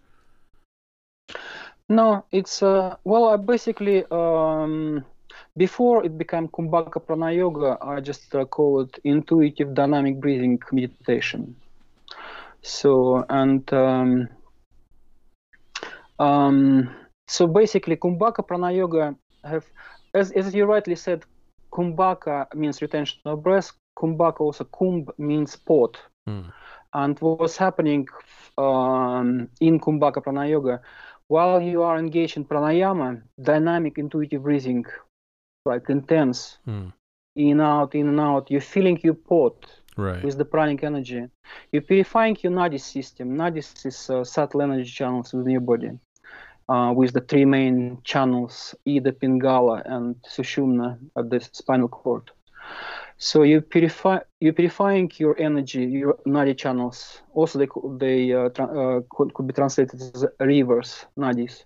[1.88, 5.04] No, it's uh, well, I basically um,
[5.56, 11.56] before it became Kumbhaka Prana Yoga, I just uh, call it intuitive dynamic breathing meditation.
[12.60, 14.28] So and um,
[16.18, 16.94] um,
[17.26, 19.64] so basically, Kumbhaka Prana Yoga have,
[20.12, 21.24] as as you rightly said,
[21.72, 23.72] Kumbhaka means retention of breath.
[24.00, 25.94] Kumbhaka also Kumbh means pot.
[26.26, 26.42] Hmm.
[26.92, 28.08] And what's happening
[28.58, 30.80] um, in Kumbhaka Prana Yoga,
[31.28, 34.84] while you are engaged in pranayama, dynamic intuitive breathing,
[35.64, 36.88] like intense, Hmm.
[37.36, 39.54] in out, in and out, you're filling your pot
[39.96, 40.22] right?
[40.24, 41.22] with the pranic energy.
[41.72, 43.36] You're purifying your nadis system.
[43.36, 45.90] Nadis is uh, subtle energy channels within your body,
[46.68, 52.30] uh, with the three main channels, Ida, Pingala, and Sushumna at the spinal cord.
[53.20, 57.22] So you purify, you're purifying your energy, your nadi channels.
[57.34, 61.64] Also, they they uh, tra- uh, could, could be translated as rivers, nadis,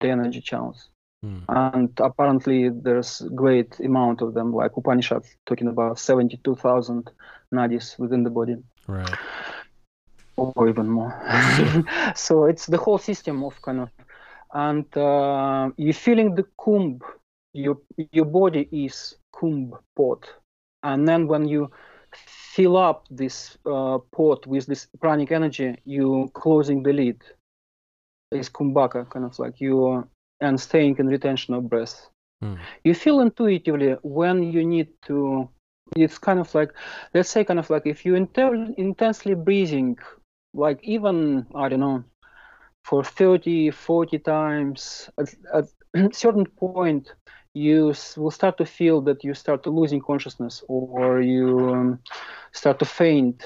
[0.00, 0.90] the energy channels
[1.22, 1.44] Hmm.
[1.48, 7.10] and apparently there's great amount of them like upanishad talking about 72000
[7.54, 8.56] nadis within the body
[8.88, 9.18] Right.
[10.36, 11.12] or even more
[12.14, 13.90] so it's the whole system of kind of
[14.54, 17.00] and uh, you're feeling the kumbh
[17.52, 17.78] your
[18.12, 20.26] your body is kumbh pot
[20.86, 21.70] and then when you
[22.54, 27.22] fill up this uh, pot with this pranic energy you closing the lid
[28.32, 30.04] is kumbhaka kind of like you
[30.40, 32.10] and staying in retention of breath
[32.42, 32.56] Hmm.
[32.84, 35.48] you feel intuitively when you need to
[35.96, 36.70] it's kind of like
[37.14, 39.96] let's say kind of like if you inter- intensely breathing
[40.54, 42.04] like even i don't know
[42.84, 47.14] for 30 40 times at, at a certain point
[47.56, 51.98] you will start to feel that you start to losing consciousness or you um,
[52.52, 53.42] start to faint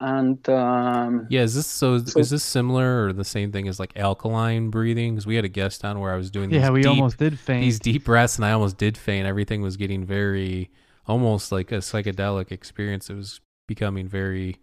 [0.00, 1.94] and um, Yeah, is this so?
[1.94, 5.14] Is, So- is this similar or the same thing as like alkaline breathing?
[5.14, 7.38] Because we had a guest on where I was doing Yeah, we deep, almost did
[7.38, 7.62] faint.
[7.62, 9.26] these deep breaths, and I almost did faint.
[9.26, 10.70] Everything was getting very,
[11.06, 13.08] almost like a psychedelic experience.
[13.08, 14.56] It was becoming very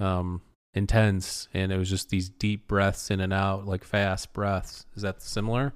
[0.00, 0.40] um,
[0.72, 4.86] intense, and it was just these deep breaths in and out, like fast breaths.
[4.96, 5.74] Is that similar?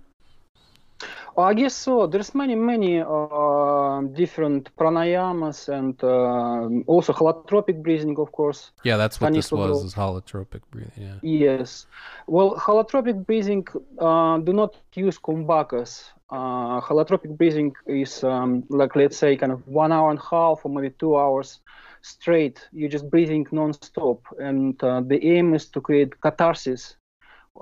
[1.36, 2.06] I guess so.
[2.06, 8.70] There's many, many uh, different pranayamas and uh, also holotropic breathing, of course.
[8.84, 9.84] Yeah, that's what this was.
[9.84, 10.92] Is holotropic breathing?
[10.96, 11.18] Yeah.
[11.22, 11.86] Yes.
[12.26, 13.66] Well, holotropic breathing
[13.98, 16.04] uh, do not use kumbhakas.
[16.30, 20.60] Uh, holotropic breathing is um, like let's say kind of one hour and a half
[20.64, 21.60] or maybe two hours
[22.02, 22.66] straight.
[22.72, 26.96] You're just breathing non-stop, and uh, the aim is to create catharsis,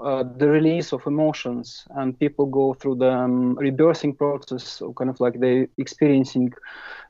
[0.02, 5.11] uh, the release of emotions, and people go through the um, rebirthing process, of kind
[5.11, 6.52] of like they experiencing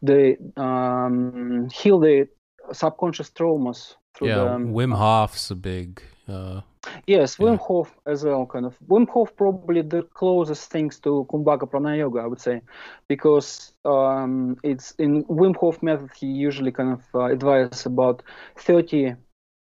[0.03, 2.29] they um, heal the
[2.73, 6.03] subconscious traumas through Yeah, the um, Wim Hof's a big.
[6.29, 6.61] Uh,
[7.07, 7.47] Yes, Yeah.
[7.47, 8.79] Wim Hof as well, kind of.
[8.89, 12.61] Wim Hof probably the closest things to Kumbhaka Prana Yoga, I would say,
[13.09, 16.11] because um, it's in Wim Hof method.
[16.15, 18.23] He usually kind of uh, advises about
[18.57, 19.15] 30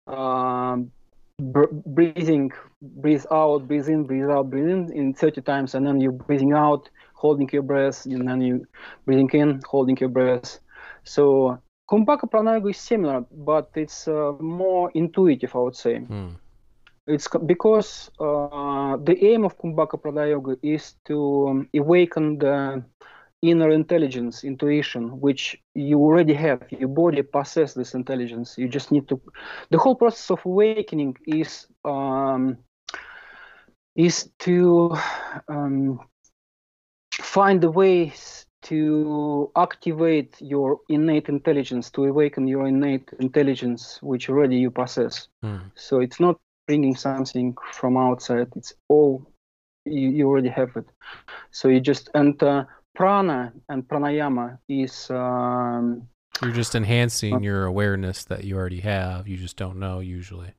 [0.07, 0.91] um,
[1.43, 6.13] breathing, breathe out, breathe in, breathe out, breathe in, in 30 times, and then you're
[6.13, 8.67] breathing out, holding your breath, and then you
[9.07, 10.61] breathing in, holding your breath.
[11.05, 11.59] So
[11.91, 15.99] Kumbhaka Prana Yoga is similar, but it's uh, more intuitive, I would say.
[15.99, 16.31] hmm.
[17.07, 22.85] It's because uh, the aim of Kumbhaka Prana Yoga is to um, awaken the
[23.43, 26.63] inner intelligence, intuition, which you already have.
[26.71, 28.57] Your body possesses this intelligence.
[28.57, 29.21] You just need to.
[29.71, 32.57] The whole process of awakening is um,
[33.97, 34.97] is to
[35.49, 36.01] um,
[37.13, 44.57] find the ways to activate your innate intelligence, to awaken your innate intelligence, which already
[44.57, 45.29] you possess.
[45.43, 45.57] Hmm.
[45.75, 46.39] So it's not
[46.69, 48.49] bringing something from outside.
[48.55, 49.27] It's all
[49.85, 50.87] you, you already have it.
[51.51, 52.65] So you just uh,
[52.95, 56.09] prana and pranayama is um,
[56.43, 59.29] You're just enhancing your awareness that you already have.
[59.29, 60.53] You just don't know usually.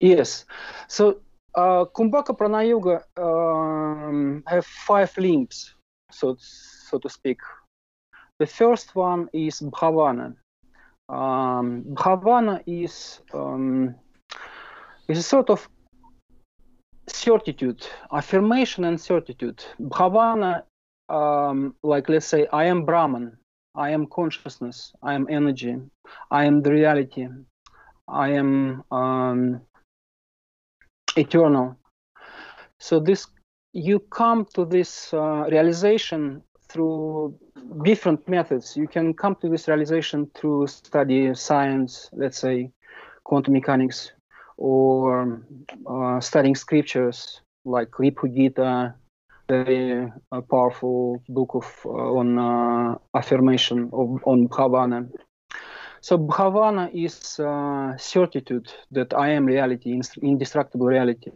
[0.00, 0.44] yes.
[0.88, 1.20] So
[1.54, 5.74] uh, Kumbhaka Prana Yoga um, have five limbs,
[6.10, 7.38] so so to speak.
[8.38, 10.34] The first one is bhavana.
[11.08, 13.94] Um, bhavana is um,
[15.08, 15.68] is a sort of
[17.06, 19.64] certitude, affirmation and certitude.
[19.80, 20.62] Bhavana,
[21.08, 23.36] um, like let's say, I am Brahman,
[23.74, 25.76] I am consciousness, I am energy,
[26.30, 27.28] I am the reality,
[28.08, 29.60] I am um,
[31.16, 31.76] eternal.
[32.78, 33.26] So this
[33.72, 37.36] you come to this uh, realization through
[37.82, 38.76] different methods.
[38.76, 42.70] You can come to this realization through study science, let's say
[43.24, 44.12] quantum mechanics,
[44.56, 45.42] or
[45.86, 48.94] uh, studying scriptures like Ribhu Gita,
[49.48, 55.08] very uh, powerful book of uh, on uh, affirmation of, on bhavana.
[56.00, 61.30] So bhavana is uh, certitude that I am reality, indestructible reality,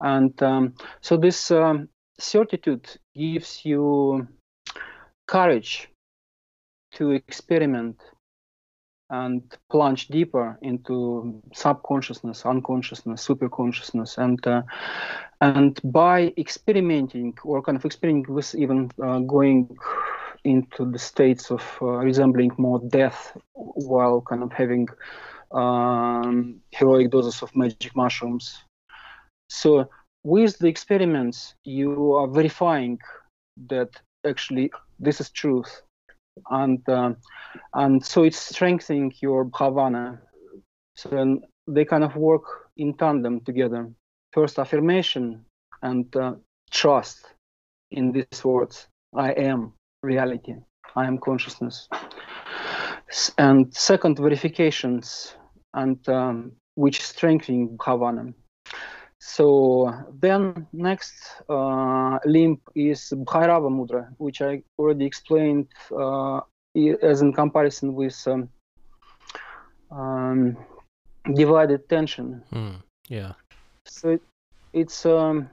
[0.00, 4.26] and um, so this um, certitude gives you
[5.26, 5.88] courage
[6.92, 8.00] to experiment
[9.10, 14.62] and plunge deeper into subconsciousness, unconsciousness, superconsciousness, and uh,
[15.40, 19.76] and by experimenting or kind of experimenting with even uh, going
[20.44, 24.88] into the states of uh, resembling more death while kind of having
[25.52, 28.58] um, heroic doses of magic mushrooms.
[29.48, 29.88] So
[30.24, 32.98] with the experiments, you are verifying
[33.68, 33.90] that
[34.24, 35.82] actually this is truth
[36.50, 37.12] and uh,
[37.74, 40.18] and so it's strengthening your bhavana.
[40.94, 42.44] So they kind of work
[42.76, 43.90] in tandem together.
[44.32, 45.44] First affirmation
[45.82, 46.34] and uh,
[46.70, 47.34] trust
[47.90, 48.88] in these words.
[49.14, 49.72] I am
[50.02, 50.54] reality.
[50.94, 51.88] I am consciousness.
[53.38, 55.34] And second verifications
[55.74, 58.34] and um, which strengthening bhavana
[59.26, 61.14] so then next
[61.48, 66.42] uh, limb is Bhairava Mudra, which I already explained uh,
[67.02, 68.48] as in comparison with um,
[69.90, 70.56] um,
[71.34, 72.40] divided tension.
[72.52, 73.32] Mm, yeah.
[73.84, 74.22] So it,
[74.72, 75.50] it's um,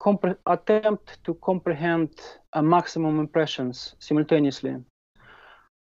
[0.00, 2.10] compre- attempt to comprehend
[2.52, 4.74] a maximum impressions simultaneously.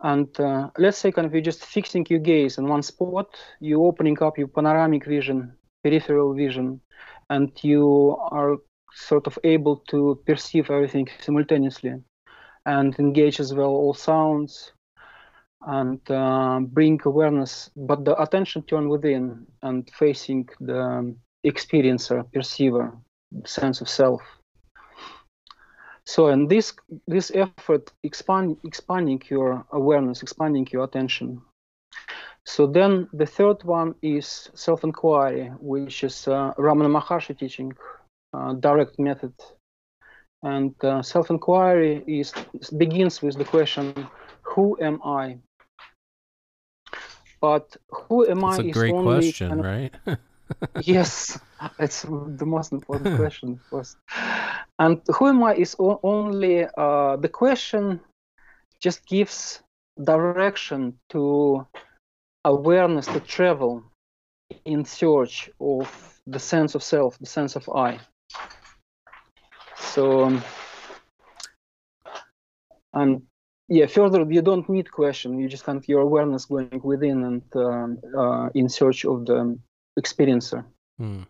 [0.01, 3.29] And uh, let's say kind of you're just fixing your gaze in one spot,
[3.61, 5.55] you're opening up your panoramic vision,
[5.85, 6.81] peripheral vision,
[7.31, 8.57] and you are
[8.95, 11.95] sort of able to perceive everything simultaneously
[12.67, 14.73] and engage as well all sounds
[15.67, 21.15] and uh, bring awareness but the attention turn within and facing the
[21.45, 22.97] experiencer perceiver
[23.45, 24.23] sense of self.
[26.07, 26.75] So and this
[27.09, 31.41] this effort expand expanding your awareness expanding your attention
[32.47, 37.73] so then the third one is self-inquiry, which is uh, Ramana Maharshi teaching,
[38.35, 39.33] uh, direct method.
[40.43, 42.35] And uh, self-inquiry is
[42.77, 43.95] begins with the question,
[44.43, 45.39] "Who am I?"
[47.41, 48.57] But who am I?
[48.57, 48.69] That's I?
[48.69, 49.95] a great question, of, right?
[50.83, 51.39] yes,
[51.79, 53.97] it's the most important question, of course.
[54.79, 58.01] And who am I is only uh, the question
[58.81, 59.63] just gives
[60.03, 61.67] direction to
[62.45, 63.83] awareness to travel
[64.65, 67.99] in search of the sense of self, the sense of I.
[69.77, 70.43] So, um,
[72.93, 73.23] and
[73.69, 75.39] yeah, further, you don't need question.
[75.39, 79.59] You just kind of your awareness going within and um, uh, in search of the
[79.99, 80.65] experiencer.
[80.99, 81.23] Hmm.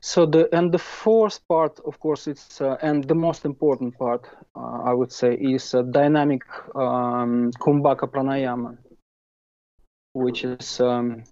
[0.00, 4.28] So the and the fourth part, of course, it's uh, and the most important part,
[4.54, 6.42] uh, I would say, is dynamic
[6.74, 8.76] um, kumbhaka pranayama
[10.14, 11.24] which is um,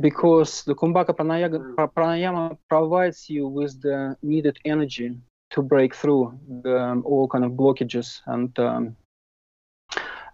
[0.00, 5.16] because the Kumbhaka pranayama provides you with the needed energy
[5.50, 8.96] to break through the, um, all kind of blockages and um,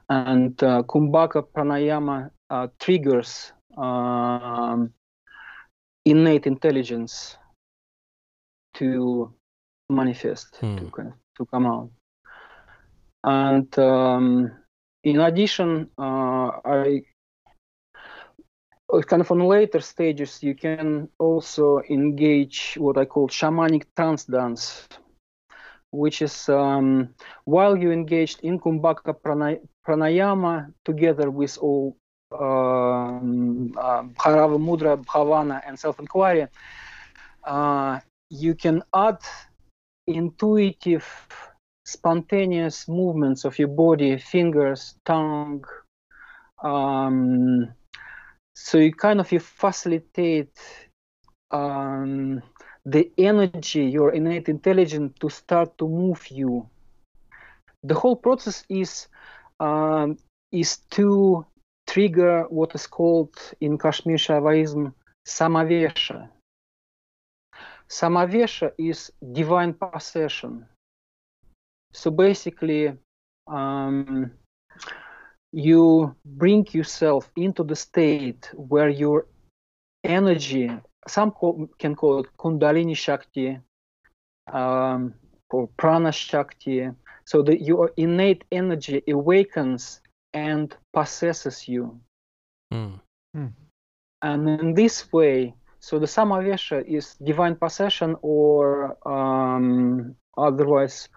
[0.09, 4.93] and uh, Kumbhaka pranayama uh, triggers um,
[6.05, 7.37] innate intelligence
[8.75, 9.33] to
[9.89, 10.77] manifest hmm.
[10.77, 11.91] to kind of, to come out
[13.25, 14.53] and um,
[15.05, 17.03] in addition uh, I
[19.07, 24.87] kind of on later stages, you can also engage what I call shamanic trance dance,
[25.91, 27.15] which is um,
[27.45, 29.15] while you engaged in Kumbhaka
[29.87, 31.97] pranayama together with all
[32.33, 34.03] um, uh,
[34.59, 36.47] Mudra, Bhavana, and self-inquiry,
[37.45, 39.19] uh, you can add
[40.07, 41.07] intuitive,
[41.85, 45.65] spontaneous movements of your body, fingers, tongue,
[46.63, 47.69] um,
[48.57, 50.59] so you kind of you facilitate
[51.51, 52.43] um,
[52.85, 56.69] the energy, your innate intelligence to start to move you
[57.87, 59.09] the whole process is
[59.61, 60.19] um,
[60.53, 61.47] is to
[61.87, 64.93] trigger what is called in Kashmir Shaivism
[65.27, 66.29] samavesha.
[67.89, 70.67] Samavesha is divine possession.
[71.93, 72.93] So basically,
[73.47, 74.33] um,
[75.57, 79.27] you bring yourself into the state where your
[80.05, 80.71] energy,
[81.09, 83.59] some call, can call it Kundalini Shakti
[84.53, 85.15] um,
[85.49, 86.91] or Prana Shakti,
[87.25, 90.03] so that your innate energy awakens
[90.35, 91.99] and possesses you.
[92.71, 93.01] Mm.
[94.21, 101.09] And in this way, so the Samavesha is divine possession or um, otherwise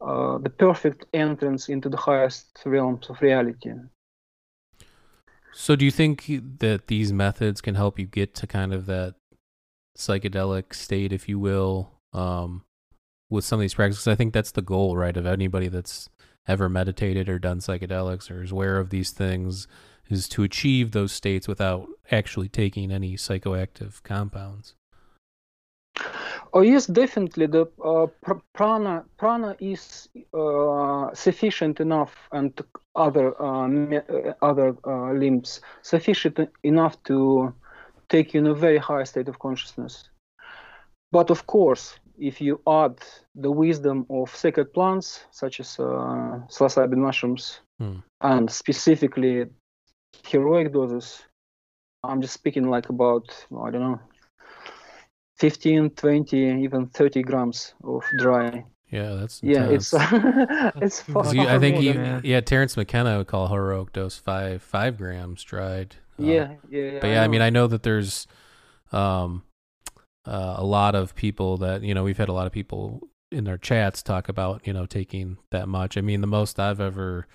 [0.00, 3.72] uh, the perfect entrance into the highest realms of reality.
[5.52, 6.26] So, do you think
[6.60, 9.16] that these methods can help you get to kind of that
[9.96, 12.62] psychedelic state, if you will, um,
[13.28, 14.06] with some of these practices?
[14.06, 16.08] I think that's the goal, right, of anybody that's
[16.46, 19.66] ever meditated or done psychedelics or is aware of these things,
[20.08, 24.74] is to achieve those states without actually taking any psychoactive compounds.
[26.52, 27.46] Oh yes, definitely.
[27.46, 32.52] The uh, pr- prana prana is uh, sufficient enough, and
[32.94, 37.52] other uh, uh, other uh, limbs sufficient enough to
[38.08, 40.10] take you in a very high state of consciousness.
[41.12, 42.98] But of course, if you add
[43.34, 47.98] the wisdom of sacred plants such as uh, psilocybin mushrooms Hmm.
[48.20, 49.46] and specifically
[50.26, 51.24] heroic doses,
[52.04, 54.00] I'm just speaking like about I don't know
[55.38, 60.72] 15 20 even 30 grams of dry Yeah, that's yeah it's intense.
[60.82, 63.92] it's far, 'Cause you- I think you, than- than- yeah, Terence McKenna would call heroic
[63.92, 65.96] dose five five grams dried.
[66.20, 67.42] Uh, yeah yeah but yeah, I mean.
[67.42, 68.26] I know that there's
[68.92, 69.42] um
[70.26, 73.46] uh, a lot of people that you know we've had a lot of people in
[73.46, 75.96] our chats talk about you know taking that much.
[75.96, 77.26] I mean, the most I've ever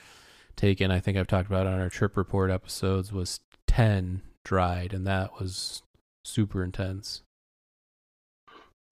[0.55, 5.05] taken, I think I've talked about on our trip report episodes, was ten dried, and
[5.07, 5.81] that was
[6.25, 7.21] super intense.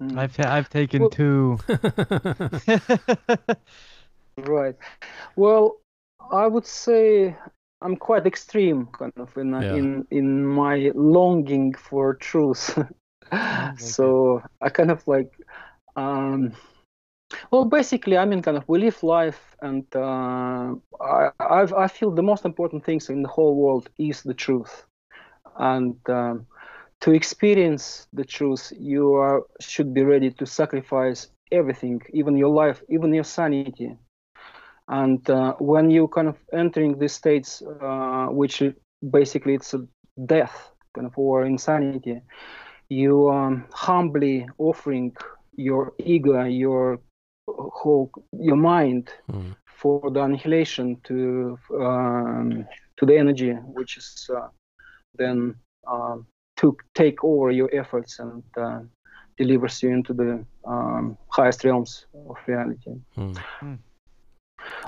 [0.02, 0.18] Mm.
[0.18, 1.58] I've ta- I've taken Well- two.
[4.38, 4.76] Right.
[5.36, 5.78] Well,
[6.32, 7.36] I would say
[7.82, 9.76] I'm quite extreme, kind of in Yeah.
[9.76, 12.78] in in my longing for truth.
[13.78, 15.32] so I kind of like,
[15.96, 16.54] um,
[17.52, 22.12] well, basically, I mean, kind of we live life, and uh, I I've, I feel
[22.12, 24.86] the most important things in the whole world is the truth,
[25.58, 26.48] and um,
[27.02, 32.82] to experience the truth, you are should be ready to sacrifice everything, even your life,
[32.90, 33.88] even your sanity.
[34.82, 38.64] And uh, when you kind of entering these states, uh, which
[39.12, 39.86] basically it's a
[40.26, 42.22] death, kind of or insanity,
[42.90, 45.16] you um, humbly offering
[45.56, 47.00] your ego, your
[47.48, 49.52] whole, your mind Hmm.
[49.82, 52.66] for the annihilation to um,
[52.98, 54.48] to the energy, which is uh,
[55.18, 55.56] then
[55.88, 56.26] um,
[56.62, 58.80] to take over your efforts and uh,
[59.38, 62.92] delivers you into the um, highest realms of reality.
[63.16, 63.76] Hmm.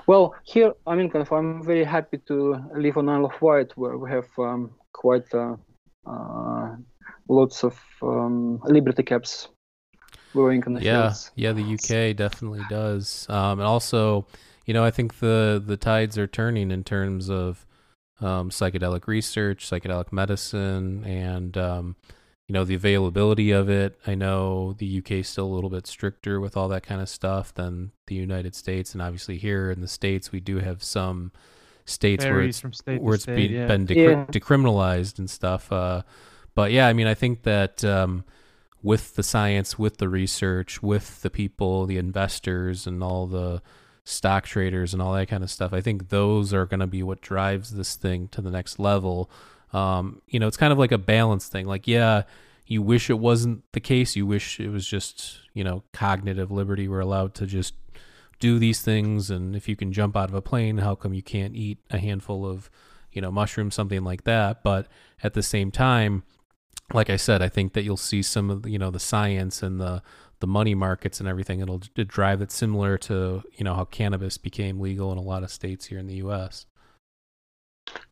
[0.06, 3.72] Well, here, I mean, kind of, I'm very happy to live on Isle of Wight,
[3.76, 5.56] where we have um, quite uh,
[6.06, 6.76] uh,
[7.28, 9.48] lots of um, liberty caps
[10.32, 11.32] growing in the yeah, fields.
[11.36, 13.26] yeah, the UK definitely does.
[13.30, 14.28] Um, and also,
[14.66, 17.66] you know, I think the the tides are turning in terms of
[18.24, 21.96] um, psychedelic research, psychedelic medicine, and um,
[22.48, 24.00] you know the availability of it.
[24.08, 27.10] I know the UK is still a little bit stricter with all that kind of
[27.10, 31.32] stuff than the United States, and obviously here in the states we do have some
[31.86, 33.36] states where Varies it's state where it's state.
[33.36, 33.68] be, yeah.
[33.68, 34.26] been decri- Yeah.
[34.26, 35.72] decriminalized and stuff.
[35.72, 36.04] Uh,
[36.56, 38.24] but yeah, I mean, I think that um,
[38.82, 43.62] with the science, with the research, with the people, the investors, and all the
[44.04, 47.04] stock traders and all that kind of stuff, I think those are going to be
[47.04, 49.30] what drives this thing to the next level.
[49.72, 51.66] Um, you know, it's kind of like a balance thing.
[51.66, 52.24] Like, yeah,
[52.68, 54.16] you wish it wasn't the case.
[54.16, 56.88] You wish it was just, you know, cognitive liberty.
[56.88, 57.74] We're allowed to just
[58.40, 59.30] do these things.
[59.30, 61.98] And if you can jump out of a plane, how come you can't eat a
[61.98, 62.70] handful of,
[63.12, 64.64] you know, mushrooms, something like that?
[64.64, 64.88] But
[65.24, 66.24] at the same time,
[66.92, 69.80] like I said, I think that you'll see some of you know the science and
[69.80, 70.02] the
[70.44, 71.62] the money markets and everything.
[71.62, 71.82] It'll
[72.20, 75.86] drive it similar to you know how cannabis became legal in a lot of states
[75.86, 76.66] here in the U.S.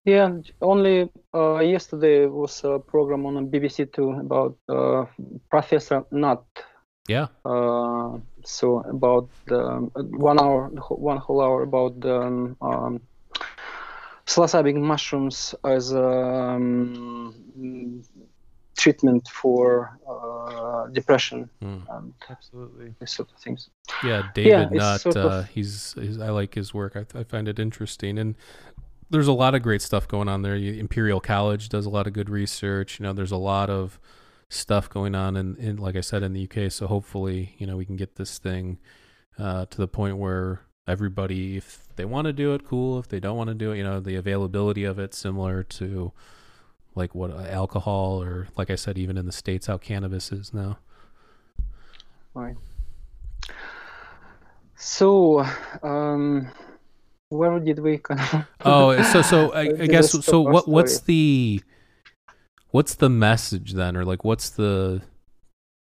[0.06, 0.30] Yeah,
[0.62, 5.06] only uh, yesterday was a program on BBC Two about uh,
[5.50, 6.46] Professor Nutt.
[7.10, 9.62] Yeah, Uh, so about the
[10.32, 10.70] one hour,
[11.12, 13.02] one whole hour about the um, um,
[14.26, 17.34] psilocybin mushrooms as um,
[18.82, 19.66] treatment for
[20.10, 21.82] uh, depression Mm.
[21.96, 22.94] and Absolutely.
[23.00, 23.70] these sort of things.
[24.04, 25.02] Yeah, David it's Nutt.
[25.02, 26.94] sort of- uh, he's, he's I like his work.
[26.96, 28.36] I, I find it interesting, and
[29.12, 30.56] there's a lot of great stuff going on there.
[30.56, 33.00] Imperial College does a lot of good research.
[33.00, 34.00] You know, there's a lot of
[34.50, 36.72] stuff going on in, in like I said in the UK.
[36.72, 38.80] So hopefully, you know, we can get this thing
[39.38, 43.00] uh, to the point where everybody, if they want to do it, cool.
[43.00, 46.12] If they don't want to do it, you know, the availability of it similar to
[46.96, 50.54] like what uh, alcohol or like I said, even in the states, how cannabis is
[50.54, 50.80] now.
[52.34, 52.56] Right.
[54.76, 55.46] So,
[55.84, 56.50] um,
[57.30, 58.46] where did we kind of?
[58.66, 60.42] Oh, so so I, I guess so.
[60.42, 61.62] What what's the
[62.72, 65.02] what's the message then, or like what's the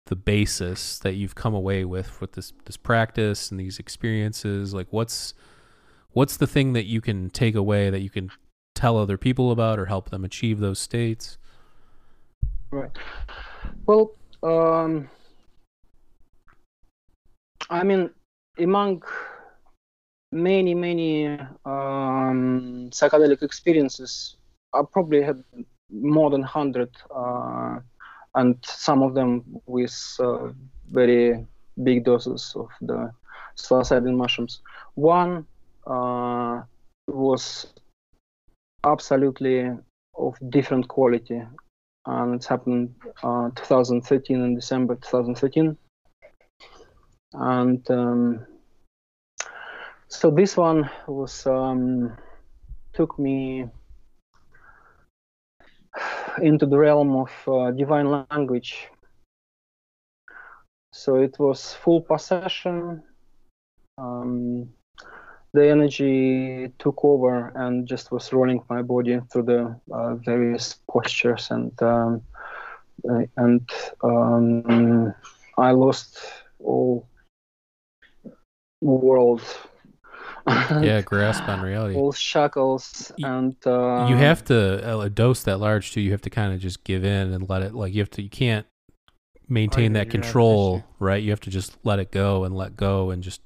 [0.06, 4.74] the basis that you've come away with with this this practice and these experiences?
[4.74, 5.34] Like what's
[6.12, 8.30] what's the thing that you can take away that you can
[8.80, 11.36] tell other people about or help them achieve those states?
[12.70, 12.90] Right.
[13.86, 14.12] Well,
[14.42, 15.10] um,
[17.68, 18.10] I mean,
[18.58, 19.02] among
[20.32, 21.26] many, many
[21.64, 24.36] um, psychedelic experiences,
[24.72, 25.42] I probably had
[25.90, 27.80] more than 100, uh,
[28.36, 30.52] and some of them with uh,
[30.90, 31.46] very
[31.82, 33.10] big doses of the
[33.56, 34.60] psilocybin mushrooms.
[34.94, 35.46] One
[35.86, 36.62] uh,
[37.08, 37.66] was
[38.84, 39.70] absolutely
[40.14, 41.42] of different quality
[42.06, 45.76] and it's happened uh, 2013 in December 2013.
[47.32, 48.46] And um,
[50.08, 52.16] so this one was um,
[52.92, 53.66] took me
[56.42, 58.88] into the realm of uh, divine language.
[60.92, 63.02] So it was full possession.
[63.98, 64.70] Um,
[65.52, 71.50] the energy took over and just was rolling my body through the uh, various postures
[71.50, 72.22] and um,
[73.10, 73.68] uh, and
[74.04, 75.14] um,
[75.58, 76.18] I lost
[76.58, 77.08] all
[78.80, 79.42] world
[80.82, 81.96] Yeah, grasp on reality.
[81.96, 86.00] all shackles Y- and uh, you have to uh, a dose that large too.
[86.00, 87.74] You have to kind of just give in and let it.
[87.74, 88.22] Like you have to.
[88.22, 88.66] You can't
[89.48, 91.22] maintain yeah, that you're out of control, right?
[91.22, 93.42] You have to just let it go and let go and just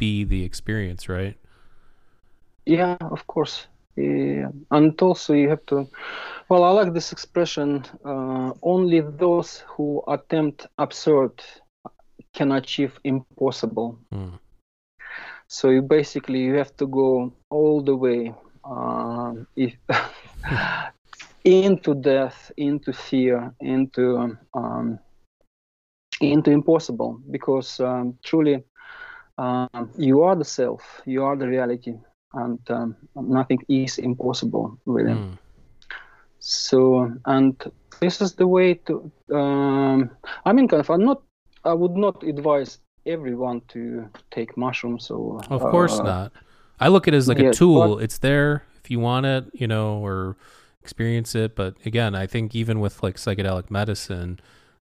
[0.00, 1.36] be the experience, right?
[2.64, 3.66] Yeah, of course.
[3.96, 4.48] Yeah.
[4.70, 5.86] And also you have to,
[6.48, 11.42] well, I like this expression, uh, only those who attempt absurd
[12.32, 13.98] can achieve impossible.
[14.12, 14.38] Mm.
[15.48, 18.32] So you basically you have to go all the way
[18.64, 19.74] um, if,
[21.44, 24.98] into death, into fear, into um,
[26.20, 28.62] into impossible, because um, truly
[29.40, 31.94] um, you are the self, you are the reality,
[32.34, 35.12] and um, nothing is impossible really.
[35.14, 35.38] Mm.
[36.40, 37.54] So and
[38.00, 39.10] this is the way to.
[39.32, 40.10] Um,
[40.44, 40.90] I mean, kind of.
[40.90, 41.22] I'm not.
[41.64, 45.40] I would not advise everyone to take mushrooms or.
[45.50, 46.32] Of course uh, not.
[46.78, 47.96] I look at it as like a tool.
[47.96, 50.36] but- It's there if you want it, you know, or
[50.82, 51.54] experience it.
[51.54, 54.40] But again, I think even with like psychedelic medicine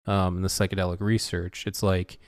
[0.06, 2.18] um, and the psychedelic research, it's like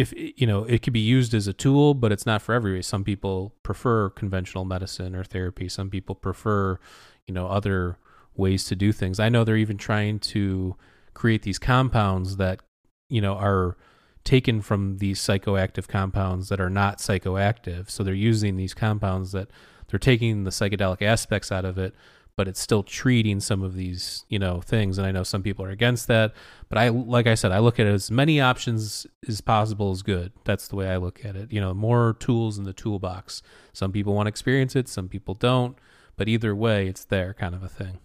[0.00, 2.82] if you know it could be used as a tool, but it's not for everybody.
[2.82, 5.68] Some people prefer conventional medicine or therapy.
[5.68, 6.78] Some people prefer,
[7.26, 7.98] you know, other
[8.36, 9.18] ways to do things.
[9.18, 10.76] I know they're even trying to
[11.14, 12.60] create these compounds that
[13.08, 13.76] you know are
[14.24, 17.88] taken from these psychoactive compounds that are not psychoactive.
[17.88, 19.48] So they're using these compounds that
[19.88, 21.94] they're taking the psychedelic aspects out of it,
[22.36, 24.98] but it's still treating some of these, you know, things.
[24.98, 26.34] And I know some people are against that,
[26.68, 30.02] but I, like I said, I look at it as many options as possible is
[30.02, 30.32] good.
[30.44, 31.50] That's the way I look at it.
[31.50, 33.42] You know, more tools in the toolbox.
[33.72, 35.78] Some people want to experience it, some people don't,
[36.16, 37.98] but either way, it's there kind of a thing.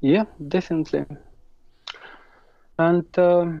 [0.00, 1.06] Yeah, definitely.
[2.78, 3.60] And um,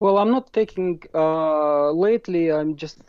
[0.00, 2.50] Well, I'm not taking uh, lately.
[2.50, 3.02] I'm just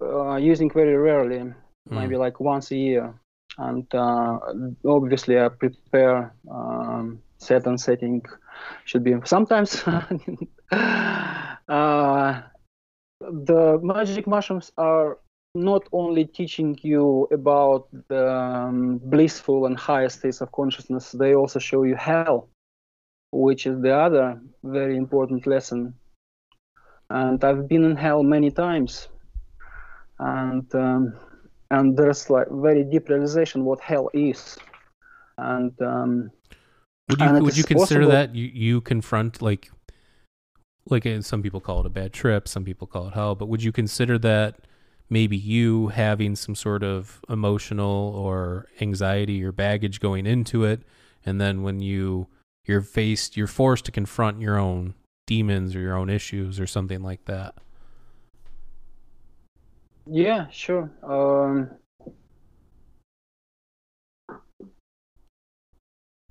[0.00, 1.52] uh, using very rarely,
[1.90, 3.14] maybe like once a year.
[3.58, 4.38] And uh,
[4.86, 8.22] obviously, I prepare um, set and setting
[8.84, 9.82] should be sometimes.
[10.70, 12.42] uh,
[13.20, 15.18] the magic mushrooms are
[15.54, 21.58] not only teaching you about the um, blissful and higher states of consciousness, they also
[21.58, 22.48] show you hell,
[23.30, 25.94] which is the other very important lesson.
[27.10, 29.08] And I've been in hell many times,
[30.18, 31.14] and um,
[31.70, 34.56] and there's like very deep realization what hell is,
[35.38, 36.30] and um,
[37.10, 39.70] Would you would you consider possible- that you you confront like
[40.86, 43.46] like uh, some people call it a bad trip, some people call it hell, but
[43.46, 44.56] would you consider that
[45.10, 50.82] maybe you having some sort of emotional or anxiety or baggage going into it
[51.24, 52.26] and then when you
[52.66, 54.94] you're faced you're forced to confront your own
[55.26, 57.54] demons or your own issues or something like that.
[60.06, 60.90] yeah, sure.
[61.02, 61.70] Um,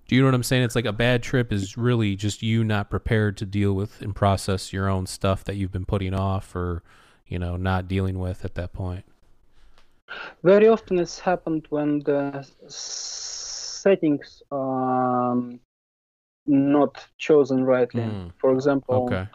[0.07, 0.63] Do you know what I'm saying?
[0.63, 4.15] It's like a bad trip is really just you not prepared to deal with and
[4.15, 6.83] process your own stuff that you've been putting off or,
[7.25, 9.05] you know, not dealing with at that point.
[10.43, 15.59] very often it's happened when the settings um
[16.45, 18.03] not chosen rightly.
[18.03, 18.31] Mm.
[18.37, 19.27] For example, Okay.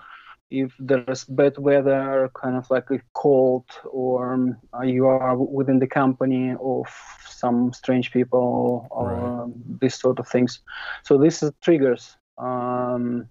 [0.50, 5.86] if there's bad weather, kind of like a cold, or uh, you are within the
[5.86, 6.86] company of
[7.26, 9.80] some strange people, or Right.
[9.80, 10.60] these sort of things.
[11.02, 12.16] So this is triggers.
[12.38, 13.28] Um,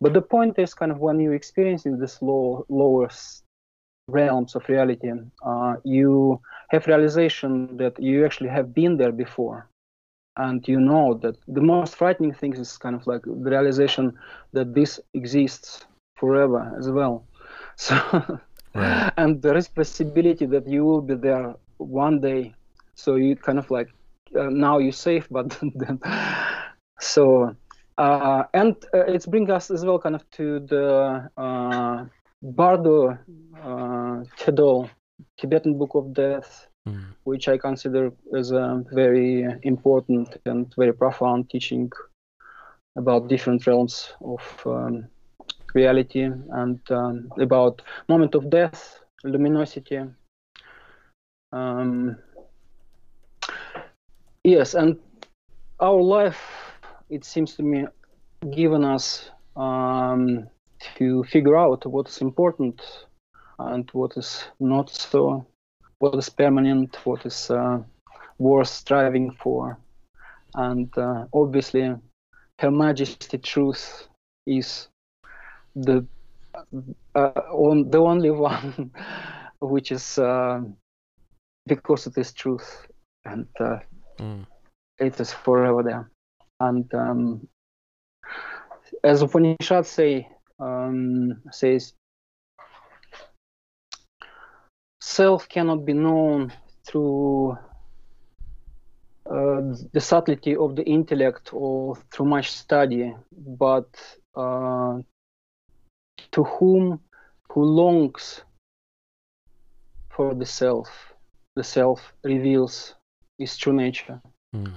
[0.00, 3.08] but the point is kind of when you experiencing this low, lower
[4.08, 5.12] realms of reality,
[5.44, 6.40] uh, you
[6.70, 9.68] have realization that you actually have been there before.
[10.38, 14.14] And you know that the most frightening thing is kind of like the realization
[14.52, 15.86] that this exists
[16.16, 17.24] forever as well.
[17.76, 17.96] So,
[18.74, 19.12] Right.
[19.16, 22.54] and there is possibility that you will be there one day.
[22.94, 23.88] So you kind of like
[24.38, 26.00] uh, now you're safe, but then
[27.00, 27.54] so
[27.98, 32.04] uh, and uh, it's bring us as well kind of to the uh,
[32.42, 34.90] Bardo uh, Thodol,
[35.38, 37.14] Tibetan Book of Death, Mm.
[37.24, 41.90] which I consider as a very important and very profound teaching
[42.96, 45.06] about different realms of um,
[45.74, 50.00] reality and um, about moment of death, luminosity.
[51.52, 52.16] Um,
[54.44, 54.98] yes, and
[55.80, 56.40] our life,
[57.10, 57.86] it seems to me,
[58.50, 60.48] given us um,
[60.96, 62.80] to figure out what is important
[63.58, 65.46] and what is not so
[65.98, 67.78] what is permanent, what is uh,
[68.38, 69.78] worth striving for.
[70.54, 71.94] And uh, obviously,
[72.60, 74.08] Her Majesty Truth
[74.46, 74.88] is
[75.74, 76.06] the
[77.14, 78.90] uh, on, the only one
[79.60, 80.18] which is
[81.66, 82.86] because it is truth
[83.24, 83.78] and uh,
[84.20, 84.46] Mm.
[84.98, 86.10] it is forever there.
[86.60, 87.48] And um,
[89.04, 90.28] as Upanishad say,
[90.60, 91.97] um, says,
[95.20, 96.52] self cannot be known
[96.86, 97.58] through
[99.34, 99.60] uh,
[99.94, 103.90] the subtlety of the intellect or through much study, but
[104.34, 104.94] uh,
[106.34, 107.00] to whom
[107.50, 108.42] who longs
[110.14, 110.88] for the self,
[111.56, 112.94] the self reveals
[113.38, 114.20] its true nature.
[114.54, 114.72] Mm.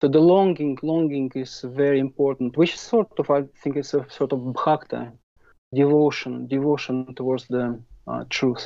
[0.00, 4.06] So the longing, longing is very important, which is sort of, I think, is a
[4.08, 5.12] sort of bhakta,
[5.74, 7.64] devotion, devotion towards the
[8.06, 8.64] uh, truth.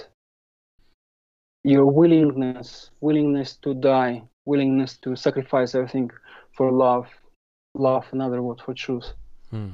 [1.65, 6.11] Your willingness, willingness to die, willingness to sacrifice everything
[6.57, 7.09] for love,
[7.75, 9.13] love, another word for truth.
[9.53, 9.73] Mm.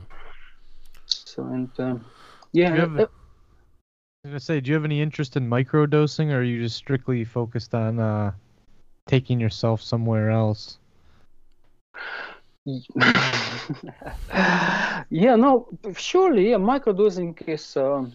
[1.06, 2.04] So and um,
[2.52, 6.40] yeah, have uh, I was gonna say, do you have any interest in microdosing, or
[6.40, 8.32] are you just strictly focused on uh,
[9.06, 10.78] taking yourself somewhere else?
[15.08, 18.12] yeah, no, surely, yeah, microdosing is um,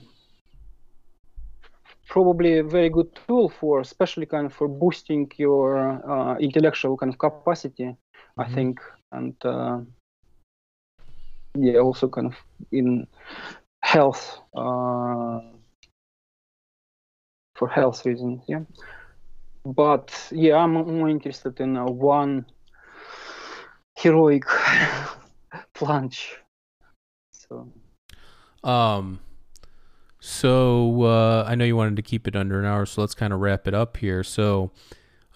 [2.15, 5.77] probably a very good tool for, especially kind of for boosting your
[6.13, 7.95] uh, intellectual kind of capacity,
[8.37, 8.55] I Mhm.
[8.55, 8.79] think,
[9.11, 9.79] and uh,
[11.57, 12.35] yeah, also kind of
[12.71, 13.07] in
[13.83, 15.39] health, uh,
[17.55, 18.61] for health reasons, yeah.
[19.65, 22.45] But yeah, I'm more interested in uh, one
[23.95, 24.45] heroic
[25.73, 26.41] plunge.
[27.33, 27.73] So
[28.63, 29.19] Um,
[30.25, 33.31] so uh, I know you wanted to keep it under an hour, so let's kind
[33.31, 34.23] of wrap it up here.
[34.23, 34.71] So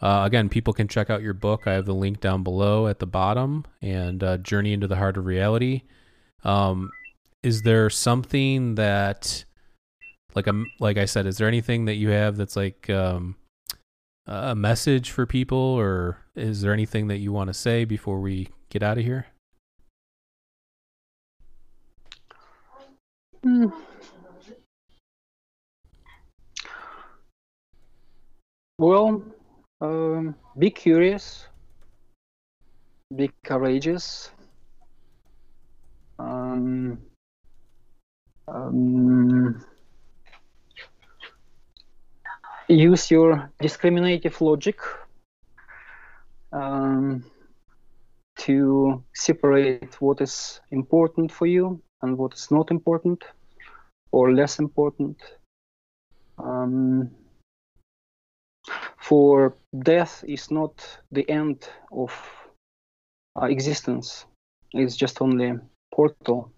[0.01, 1.67] uh, again, people can check out your book.
[1.67, 5.17] I have the link down below at the bottom, and uh, Journey into the Heart
[5.17, 5.83] of Reality.
[6.43, 6.89] Um,
[7.43, 9.45] is there something that,
[10.33, 13.35] like a like I said, is there anything that you have that's like um,
[14.25, 18.49] a message for people, or is there anything that you want to say before we
[18.69, 19.27] get out of here?
[28.79, 29.21] Well,
[29.81, 31.45] um, be curious,
[33.13, 34.31] be courageous.
[36.17, 36.99] Um,
[38.47, 39.65] um,
[42.69, 44.77] use your discriminative logic
[46.53, 47.25] um,
[48.37, 53.25] to separate what is important for you and what is not important
[54.13, 55.17] or less important.
[56.37, 57.11] Um,
[59.09, 60.73] for death is not
[61.11, 62.11] the end of
[63.41, 64.25] uh, existence;
[64.73, 65.53] it's just only
[65.91, 66.51] portal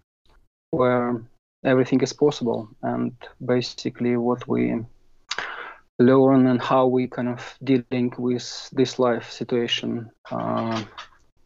[0.70, 1.22] where
[1.64, 4.84] everything is possible, and basically what we
[5.98, 10.84] learn and how we kind of dealing with this life situation uh,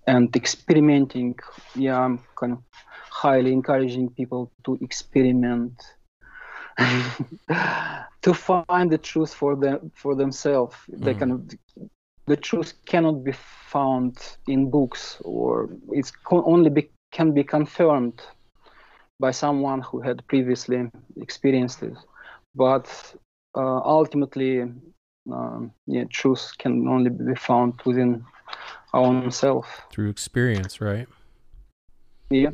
[0.08, 1.38] and experimenting.
[1.76, 2.62] Yeah, I'm kind of
[3.10, 5.80] highly encouraging people to experiment
[8.22, 10.76] to find the truth for them for themselves.
[10.88, 11.18] They Mm.
[11.18, 11.40] kind of
[12.26, 18.20] the truth cannot be found in books, or it's only be, can be confirmed
[19.20, 21.96] by someone who had previously experienced it.
[22.54, 22.88] But
[23.56, 24.62] uh, ultimately,
[25.32, 28.24] um, yeah, truth can only be found within
[28.92, 29.82] our own self.
[29.90, 31.08] Through experience, right?
[32.30, 32.50] Yeah.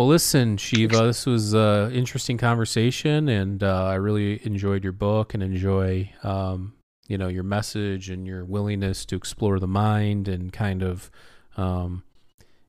[0.00, 5.34] Well, listen, Shiva, this was an interesting conversation, and uh, I really enjoyed your book
[5.34, 6.72] and enjoy, um,
[7.06, 11.10] you know, your message and your willingness to explore the mind and kind of,
[11.58, 12.02] um,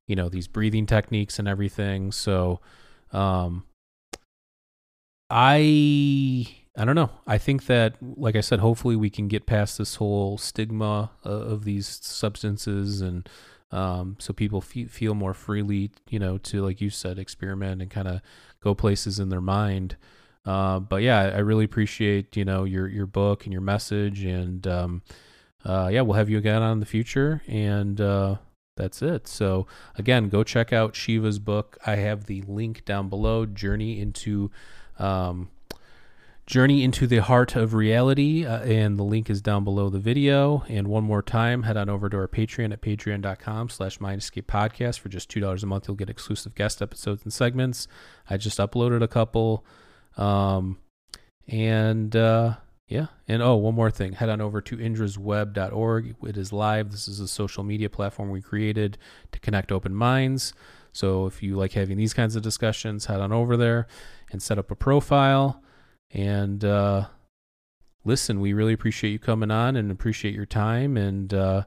[0.08, 2.12] you know, these breathing techniques and everything.
[2.12, 2.60] So,
[3.14, 3.64] um,
[5.30, 7.12] I I don't know.
[7.26, 11.30] I think that, like I said, hopefully we can get past this whole stigma uh,
[11.30, 13.30] of these substances and
[13.72, 17.90] um, so people fe- feel more freely, you know, to like you said, experiment and
[17.90, 18.22] kind of
[18.62, 19.96] go places in their mind.
[20.46, 24.66] Uh, but yeah, I, really appreciate you know your your book and your message, and
[24.66, 25.02] um,
[25.64, 28.38] uh, yeah, we'll have you again on in the future, and uh,
[28.76, 29.28] that's it.
[29.28, 29.68] So
[29.98, 31.78] again, go check out Shiva's book.
[31.86, 33.46] I have the link down below.
[33.46, 34.50] Journey into
[34.98, 35.50] um,
[36.52, 40.66] Journey into the Heart of Reality, uh, and the link is down below the video.
[40.68, 45.00] And one more time, head on over to our Patreon at patreon.com slash Podcast.
[45.00, 47.88] For just $2 a month, you'll get exclusive guest episodes and segments.
[48.30, 49.66] I just uploaded a couple.
[50.18, 50.80] Um,
[51.48, 54.12] and uh, yeah, and oh, one more thing.
[54.12, 56.16] Head on over to indrasweb.org.
[56.28, 56.92] It is live.
[56.92, 58.98] This is a social media platform we created
[59.32, 60.54] to connect open minds.
[60.92, 63.88] So if you like having these kinds of discussions, head on over there
[64.34, 65.64] and set up a profile.
[66.14, 67.08] And uh,
[68.04, 70.98] listen, we really appreciate you coming on and appreciate your time.
[70.98, 71.64] And uh,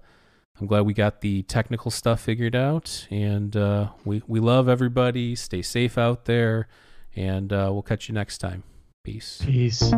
[0.61, 3.07] I'm glad we got the technical stuff figured out.
[3.11, 5.34] And uh, we, we love everybody.
[5.34, 6.68] Stay safe out there.
[7.16, 8.64] And uh, we'll catch you next time.
[9.05, 9.40] Peace.
[9.45, 9.92] Peace.